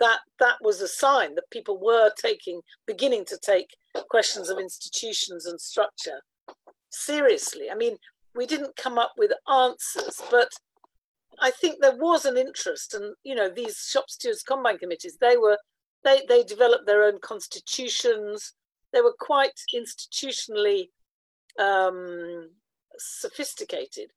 [0.00, 3.76] that that was a sign that people were taking, beginning to take
[4.08, 6.22] questions of institutions and structure
[6.90, 7.70] seriously.
[7.70, 7.96] I mean,
[8.34, 10.50] we didn't come up with answers, but
[11.40, 15.36] I think there was an interest, and you know, these shop stewards combine committees, they
[15.36, 15.58] were
[16.04, 18.54] they they developed their own constitutions.
[18.92, 20.88] They were quite institutionally
[21.58, 22.50] um,
[22.96, 24.10] sophisticated.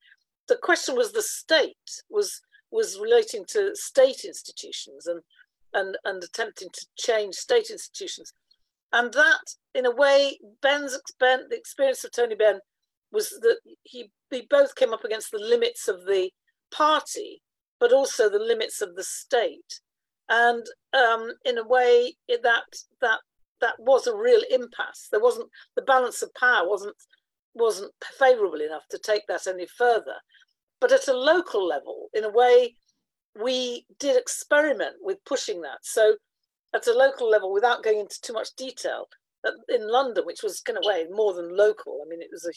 [0.47, 2.41] The question was the state was
[2.71, 5.21] was relating to state institutions and
[5.73, 8.33] and and attempting to change state institutions
[8.93, 12.59] and that in a way Benn's ben, the experience of tony benn
[13.11, 16.31] was that he they both came up against the limits of the
[16.73, 17.41] party
[17.81, 19.81] but also the limits of the state.
[20.29, 20.63] And
[20.93, 22.63] um, in a way that
[23.01, 23.19] that
[23.59, 25.09] that was a real impasse.
[25.11, 26.95] There wasn't the balance of power wasn't
[27.53, 30.15] wasn't favorable enough to take that any further.
[30.79, 32.75] But at a local level in a way
[33.39, 35.79] we did experiment with pushing that.
[35.81, 36.15] So
[36.73, 39.07] at a local level without going into too much detail
[39.69, 42.01] in London, which was kind of way more than local.
[42.05, 42.51] I mean, it was a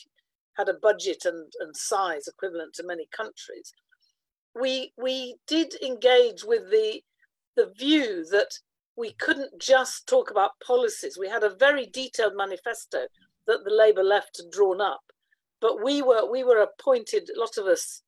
[0.57, 3.73] had a budget and, and size equivalent to many countries.
[4.55, 7.03] We we did engage with the
[7.57, 8.59] the view that
[8.97, 11.19] we couldn't just talk about policies.
[11.19, 13.07] We had a very detailed manifesto
[13.47, 15.13] that the Labour left had drawn up,
[15.61, 17.31] but we were we were appointed.
[17.35, 18.03] A lot of us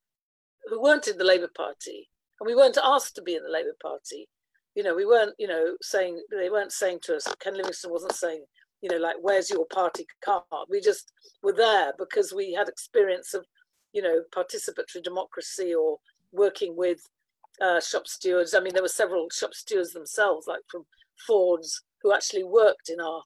[0.69, 2.09] who weren't in the Labour Party,
[2.39, 4.29] and we weren't asked to be in the Labour Party
[4.77, 8.13] you know, we weren't, you know, saying they weren't saying to us, Ken Livingstone wasn't
[8.13, 8.45] saying,
[8.81, 10.43] you know, like, where's your party card?
[10.69, 13.43] We just were there because we had experience of,
[13.91, 15.97] you know, participatory democracy or
[16.31, 16.99] working with
[17.59, 18.53] uh, shop stewards.
[18.53, 20.85] I mean, there were several shop stewards themselves, like from
[21.25, 23.23] Ford's, who actually worked in our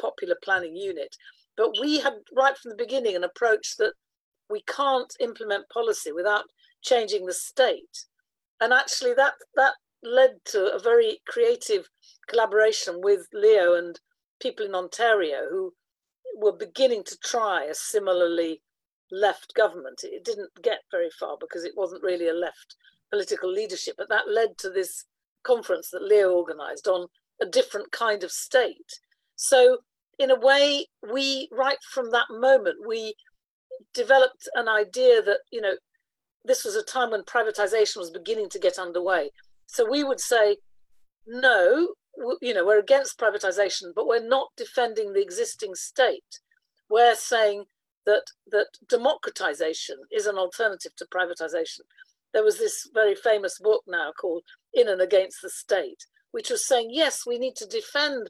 [0.00, 1.16] popular planning unit.
[1.56, 3.94] But we had right from the beginning an approach that
[4.48, 6.44] we can't implement policy without
[6.80, 8.04] changing the state.
[8.60, 9.72] And actually, that that
[10.02, 11.88] led to a very creative
[12.28, 13.98] collaboration with Leo and
[14.40, 15.72] people in Ontario who
[16.36, 18.62] were beginning to try a similarly
[19.10, 20.02] left government.
[20.02, 22.76] It didn't get very far because it wasn't really a left
[23.10, 25.04] political leadership, but that led to this
[25.42, 27.08] conference that Leo organized on
[27.40, 29.00] a different kind of state.
[29.36, 29.78] So,
[30.18, 33.14] in a way, we, right from that moment, we
[33.94, 35.74] developed an idea that, you know,
[36.44, 39.30] this was a time when privatization was beginning to get underway.
[39.72, 40.58] So we would say,
[41.26, 41.94] no,
[42.42, 46.40] you know, we're against privatization, but we're not defending the existing state.
[46.90, 47.64] We're saying
[48.04, 51.80] that that democratization is an alternative to privatization.
[52.34, 54.42] There was this very famous book now called
[54.74, 58.28] In and Against the State, which was saying, yes, we need to defend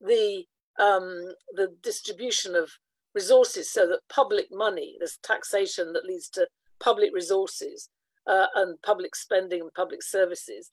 [0.00, 0.44] the
[0.78, 2.70] um, the distribution of
[3.16, 6.46] resources so that public money, this taxation that leads to
[6.80, 7.88] public resources
[8.26, 10.70] uh, and public spending and public services,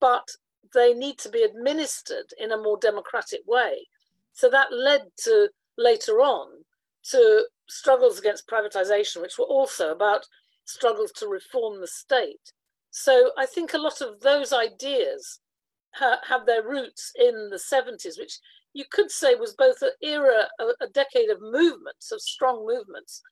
[0.00, 0.28] but
[0.72, 3.86] they need to be administered in a more democratic way.
[4.32, 5.48] So that led to
[5.78, 6.64] later on
[7.10, 10.26] to struggles against privatization, which were also about
[10.64, 12.52] struggles to reform the state.
[12.90, 15.40] So I think a lot of those ideas
[15.94, 18.38] ha- have their roots in the 70s, which
[18.72, 23.22] you could say was both an era, a, a decade of movements, of strong movements,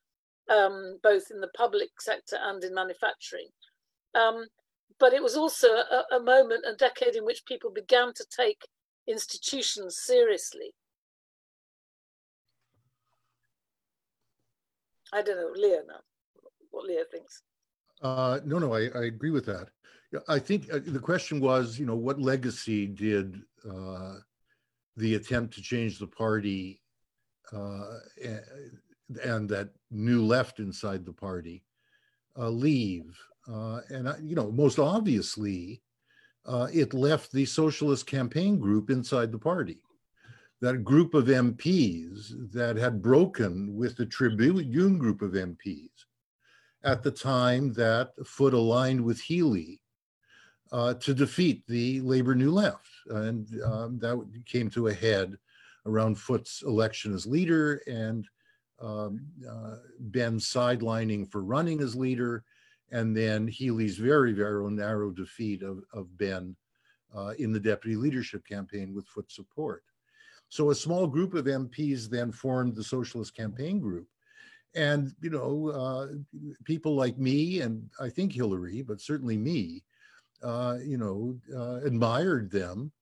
[0.50, 3.48] um, both in the public sector and in manufacturing.
[4.14, 4.46] Um,
[4.98, 8.66] but it was also a, a moment, a decade in which people began to take
[9.06, 10.74] institutions seriously.
[15.12, 16.00] I don't know, Leo now,
[16.70, 17.42] what Leo thinks.
[18.00, 19.68] Uh, no, no, I, I agree with that.
[20.28, 24.16] I think uh, the question was, you know, what legacy did uh,
[24.96, 26.80] the attempt to change the party
[27.52, 27.98] uh,
[29.24, 31.64] and that new left inside the party
[32.38, 33.16] uh, leave?
[33.50, 35.82] Uh, and, you know, most obviously,
[36.46, 39.78] uh, it left the socialist campaign group inside the party.
[40.60, 45.90] That group of MPs that had broken with the Tribune group of MPs
[46.84, 49.82] at the time that Foot aligned with Healey
[50.72, 52.88] uh, to defeat the Labor New Left.
[53.08, 55.36] And um, that came to a head
[55.86, 58.26] around Foot's election as leader and
[58.80, 62.44] um, uh, Benn sidelining for running as leader,
[62.92, 66.54] and then Healey's very, very narrow defeat of, of Benn
[67.14, 69.82] uh, in the deputy leadership campaign with Foot support.
[70.50, 74.06] So a small group of MPs then formed the Socialist Campaign Group.
[74.74, 76.08] And, you know, uh,
[76.64, 79.82] people like me and I think Hilary, but certainly me,
[80.42, 82.92] uh, you know, uh, admired them,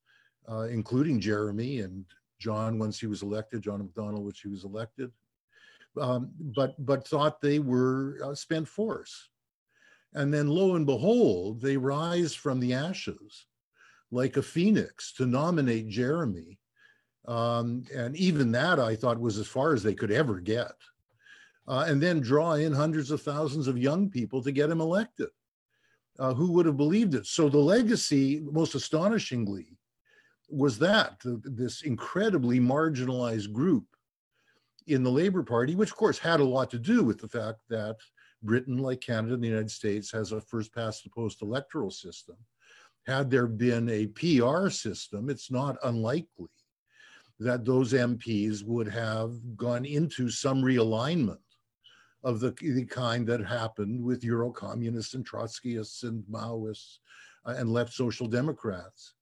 [0.49, 2.05] uh, including Jeremy and
[2.39, 5.13] John once he was elected, John McDonnell which he was elected,
[6.01, 9.30] um, but but thought they were uh, spent force.
[10.15, 13.47] And then lo and behold, they rise from the ashes
[14.11, 16.59] like a phoenix to nominate Jeremy.
[17.29, 20.73] Um, and even that I thought was as far as they could ever get.
[21.69, 25.29] Uh, and then draw in hundreds of thousands of young people to get him elected.
[26.19, 27.27] Uh, who would have believed it?
[27.27, 29.79] So the legacy, most astonishingly,
[30.49, 33.85] was that this incredibly marginalized group
[34.89, 37.61] in the Labour Party, which of course had a lot to do with the fact
[37.69, 37.97] that
[38.43, 42.37] Britain, like Canada and the United States, has a first past the post electoral system.
[43.07, 46.49] Had there been a PR system, it's not unlikely
[47.39, 51.39] that those MPs would have gone into some realignment
[52.23, 56.99] of the, the kind that happened with Euro communists and Trotskyists and Maoists
[57.47, 59.15] uh, and left social democrats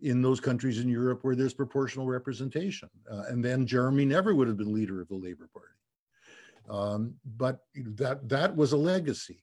[0.00, 2.90] in those countries in Europe where there's proportional representation.
[3.10, 5.68] Uh, and then Jeremy never would have been leader of the Labour Party.
[6.70, 9.42] Um, but that that was a legacy.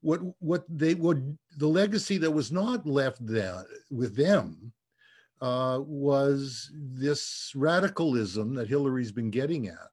[0.00, 4.72] What what they would the legacy that was not left there with them
[5.40, 9.90] uh, was this radicalism that Hilary's been getting at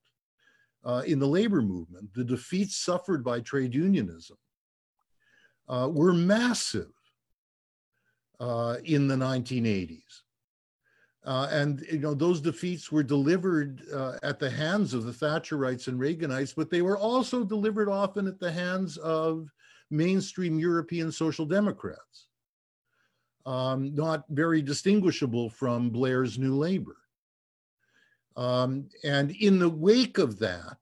[0.84, 2.14] uh, in the labor movement.
[2.14, 4.38] The defeats suffered by trade unionism
[5.68, 6.91] uh, were massive
[8.40, 10.22] uh, in the 1980s.
[11.26, 15.88] Uh, and you know those defeats were delivered uh, at the hands of the Thatcherites
[15.88, 19.52] and Reaganites, but they were also delivered often at the hands of
[19.89, 22.27] mainstream European social democrats,
[23.47, 26.97] um, not very distinguishable from Blair's New Labour.
[28.38, 30.77] Um, and in the wake of that,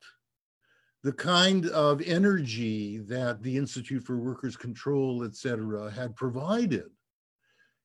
[1.03, 6.89] the kind of energy that the Institute for Workers' Control, et cetera, had provided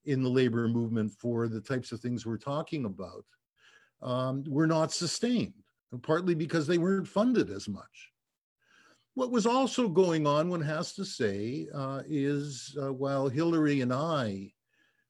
[0.09, 3.27] in the labor movement for the types of things we're talking about
[4.01, 5.53] um, were not sustained,
[6.03, 8.11] partly because they weren't funded as much.
[9.15, 13.93] What was also going on, one has to say, uh, is uh, while Hilary and
[13.93, 14.53] I,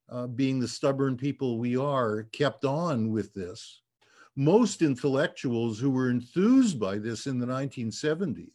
[0.08, 3.82] uh, being the stubborn people we are, kept on with this,
[4.34, 8.48] most intellectuals who were enthused by this in the 1970s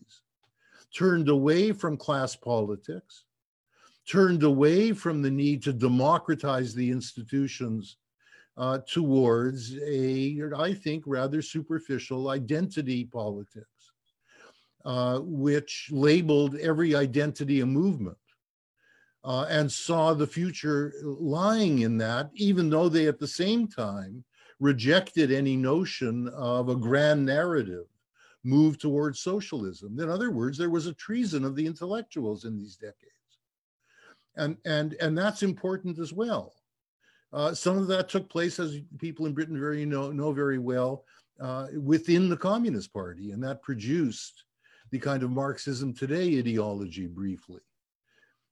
[0.94, 3.26] turned away from class politics
[4.10, 7.98] turned away from the need to democratize the institutions
[8.58, 13.92] uh, towards a, I think, rather superficial identity politics,
[14.86, 18.18] uh, which labeled every identity a movement.
[19.26, 24.22] Uh, and saw the future lying in that, even though they at the same time
[24.60, 27.86] rejected any notion of a grand narrative
[28.44, 29.98] move towards socialism.
[30.00, 33.13] In other words, there was a treason of the intellectuals in these decades.
[34.36, 36.54] And, and, and that's important as well.
[37.32, 41.04] Uh, some of that took place, as people in Britain very know, know very well,
[41.40, 44.46] uh, within the Communist Party, and that produced
[44.92, 47.62] the kind of Marxism today ideology briefly.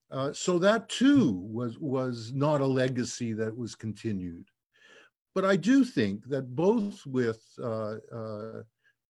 [0.09, 4.45] Uh, so that too was, was not a legacy that was continued.
[5.33, 8.63] But I do think that both with uh, uh,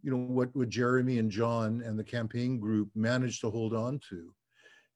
[0.03, 3.99] you know what, what Jeremy and John and the campaign group managed to hold on
[4.09, 4.33] to,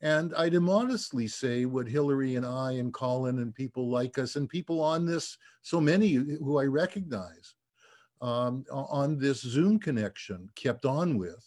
[0.05, 4.47] and I'd immodestly say what Hilary and I and Colin and people like us and
[4.47, 7.55] people on this, so many who I recognize
[8.21, 11.43] um, on this Zoom connection kept on with.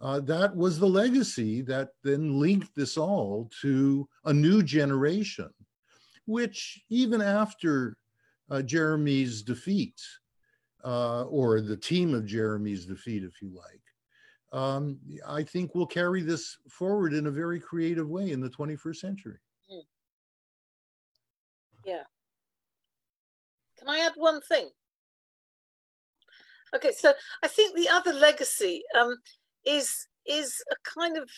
[0.00, 5.50] Uh, that was the legacy that then linked this all to a new generation,
[6.24, 7.98] which even after
[8.50, 10.00] uh, Jeremy's defeat,
[10.82, 13.82] uh, or the team of Jeremy's defeat, if you like,
[14.52, 18.96] um, I think we'll carry this forward in a very creative way in the 21st
[18.96, 19.38] century.
[19.68, 19.80] Hmm.
[21.84, 22.02] Yeah.
[23.78, 24.70] Can I add one thing?
[26.74, 27.12] Okay, so
[27.42, 29.16] I think the other legacy um,
[29.64, 31.30] is is a kind of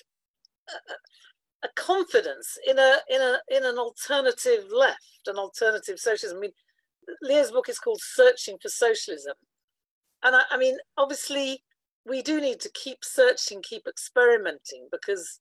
[0.70, 6.39] a, a confidence in a in a in an alternative left, an alternative socialism.
[6.39, 6.52] I mean,
[7.22, 9.35] Leo's book is called Searching for Socialism.
[10.22, 11.62] And I, I mean, obviously,
[12.09, 15.40] we do need to keep searching, keep experimenting because,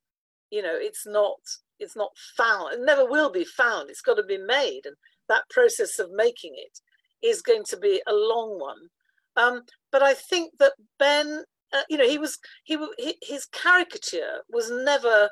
[0.49, 1.39] you know, it's not
[1.80, 2.73] it's not found.
[2.73, 3.89] It never will be found.
[3.89, 4.95] It's got to be made, and
[5.30, 6.80] that process of making it
[7.26, 8.89] is going to be a long one.
[9.35, 9.61] Um,
[9.91, 12.77] but I think that Benn, uh, you know, he was he,
[13.22, 15.30] his caricature was never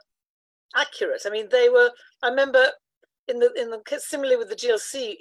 [0.75, 1.23] accurate.
[1.25, 1.91] I mean, they were.
[2.21, 2.65] I remember
[3.27, 5.15] in the in the similarly with the GLC,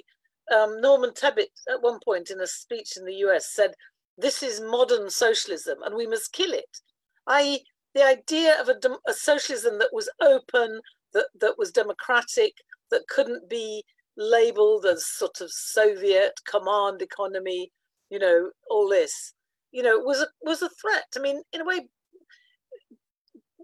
[0.55, 3.71] um, Norman Tebbit at one point in a speech in the US said,
[4.17, 6.81] "This is modern socialism, and we must kill it."
[7.27, 8.75] I.e., the idea of a,
[9.07, 10.81] a socialism that was open,
[11.13, 12.53] that that was democratic,
[12.91, 13.83] that couldn't be
[14.17, 17.71] labeled as sort of Soviet command economy,
[18.09, 19.33] you know, all this,
[19.71, 21.05] you know, was a, was a threat.
[21.15, 21.87] I mean, in a way,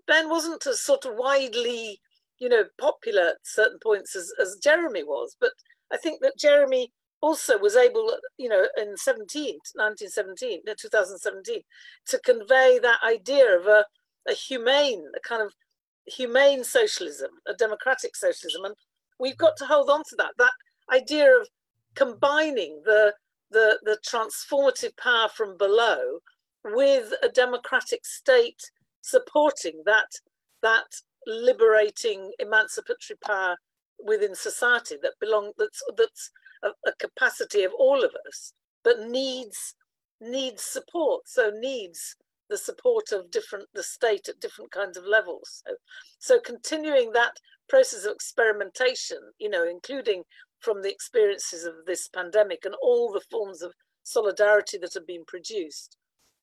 [0.07, 1.99] Benn wasn't as sort of widely,
[2.39, 5.51] you know, popular at certain points as, as Jeremy was, but
[5.91, 6.91] I think that Jeremy
[7.21, 11.61] also was able, you know, in 17, 1917, 2017,
[12.07, 13.85] to convey that idea of a,
[14.27, 15.53] a humane, a kind of
[16.05, 18.65] humane socialism, a democratic socialism.
[18.65, 18.75] And
[19.19, 20.51] we've got to hold on to that, that
[20.91, 21.47] idea of
[21.95, 23.13] combining the,
[23.51, 26.19] the, the transformative power from below
[26.65, 28.61] with a democratic state
[29.01, 30.09] supporting that,
[30.63, 30.85] that
[31.27, 33.55] liberating emancipatory power
[34.03, 36.31] within society that belong that's that's
[36.63, 39.75] a, a, capacity of all of us but needs
[40.19, 41.27] needs support.
[41.27, 42.15] So needs
[42.49, 45.63] the support of different the state at different kinds of levels.
[45.65, 45.75] So,
[46.19, 47.37] so continuing that
[47.69, 50.23] process of experimentation you know including
[50.59, 53.73] from the experiences of this pandemic and all the forms of
[54.03, 55.97] solidarity that have been produced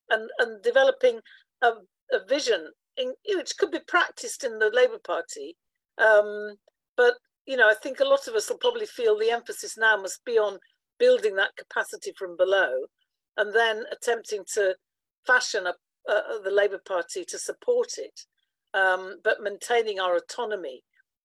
[0.09, 1.19] and and developing
[1.61, 1.71] a,
[2.11, 5.55] a vision in, which could be practiced in the labour party
[5.99, 6.55] um,
[6.97, 7.15] but
[7.49, 10.23] you know, I think a lot of us will probably feel the emphasis now must
[10.23, 10.59] be on
[10.99, 12.85] building that capacity from below
[13.37, 14.75] and then attempting to
[15.25, 15.73] fashion a,
[16.07, 18.21] uh, the Labour Party to support it,
[18.75, 20.83] um, but maintaining our autonomy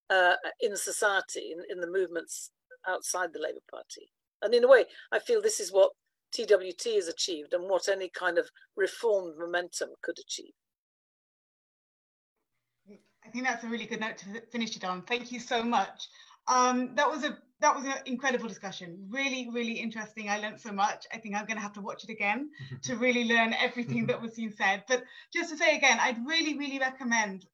[0.09, 2.53] uh, in society, in, in the movements
[2.89, 4.09] outside the Labour Party.
[4.41, 5.91] And in a way, I feel this is what
[6.33, 8.49] TWT has achieved and what any kind of
[8.79, 10.55] reformed momentum could achieve.
[13.35, 15.03] I think that's a really good note to finish it on.
[15.03, 16.07] Thank you so much.
[16.47, 19.09] Um, that was a that was an incredible discussion.
[19.11, 20.31] Really, really interesting.
[20.31, 21.05] I learned so much.
[21.13, 22.51] I think I'm going to have to watch it again
[22.83, 24.85] to really learn everything that was being said.
[24.87, 25.03] But
[25.33, 27.47] just to say again, I'd really, really recommend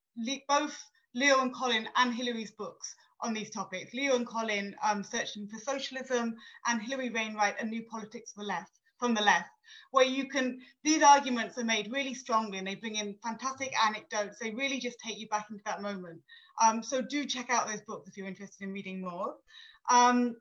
[0.47, 0.77] both
[1.15, 3.95] Leo and Colin and Hilary's books on these topics.
[3.95, 6.37] Leo and Colin, um, Searching for Socialism,
[6.67, 9.49] and Hilary Wainwright, A New Politics for Left from the left,
[9.91, 14.39] where you can, these arguments are made really strongly and they bring in fantastic anecdotes.
[14.39, 16.21] They really just take you back into that moment.
[16.63, 19.35] Um, so do check out those books if you're interested in reading more.
[19.91, 20.37] Um,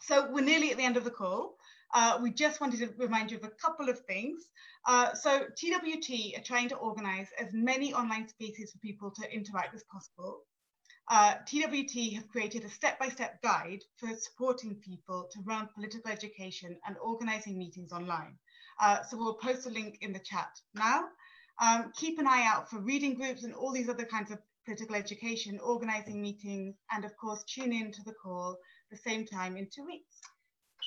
[0.00, 1.56] so we're nearly at the end of the call.
[1.94, 4.42] Uh, we just wanted to remind you of a couple of things.
[4.86, 9.74] Uh, so TWT are trying to organize as many online spaces for people to interact
[9.74, 10.40] as possible.
[11.10, 16.96] uh, TWT have created a step-by-step guide for supporting people to run political education and
[17.02, 18.38] organizing meetings online.
[18.80, 21.04] Uh, so we'll post a link in the chat now.
[21.60, 24.96] Um, keep an eye out for reading groups and all these other kinds of political
[24.96, 28.56] education, organizing meetings, and of course, tune in to the call
[28.90, 30.20] the same time in two weeks.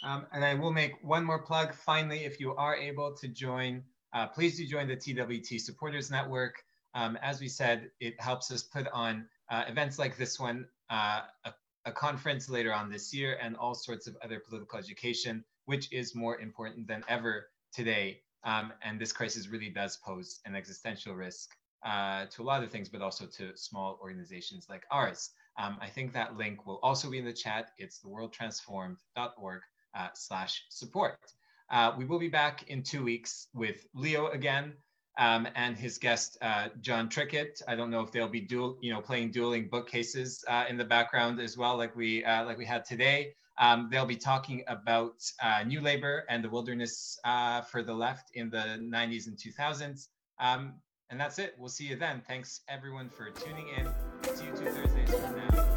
[0.04, 1.74] Um, and I will make one more plug.
[1.74, 3.84] Finally, if you are able to join,
[4.14, 6.64] uh, please do join the TWT Supporters Network.
[6.94, 11.22] Um, as we said, it helps us put on uh, events like this one, uh,
[11.46, 11.54] a,
[11.86, 16.16] a, conference later on this year, and all sorts of other political education, which is
[16.16, 18.22] more important than ever today.
[18.44, 21.49] Um, and this crisis really does pose an existential risk
[21.85, 25.31] uh, to a lot of things, but also to small organizations like ours.
[25.57, 27.72] Um, I think that link will also be in the chat.
[27.77, 29.61] It's theworldtransformed.org
[29.98, 31.18] uh, slash support.
[31.69, 34.73] Uh, we will be back in two weeks with Leo again
[35.18, 37.61] um, and his guest uh, Jon Trickett.
[37.68, 40.85] I don't know if they'll be dual, you know, playing dueling bookcases uh, in the
[40.85, 43.34] background as well, like we uh, like we had today.
[43.60, 48.30] Um, they'll be talking about uh, New Labour and the wilderness uh, for the left
[48.36, 50.08] in the 90s and 2000s.
[50.40, 50.76] Um,
[51.10, 51.56] and that's it.
[51.58, 52.22] We'll see you then.
[52.28, 53.88] Thanks everyone for tuning in.
[54.36, 55.77] See you two Thursdays from now.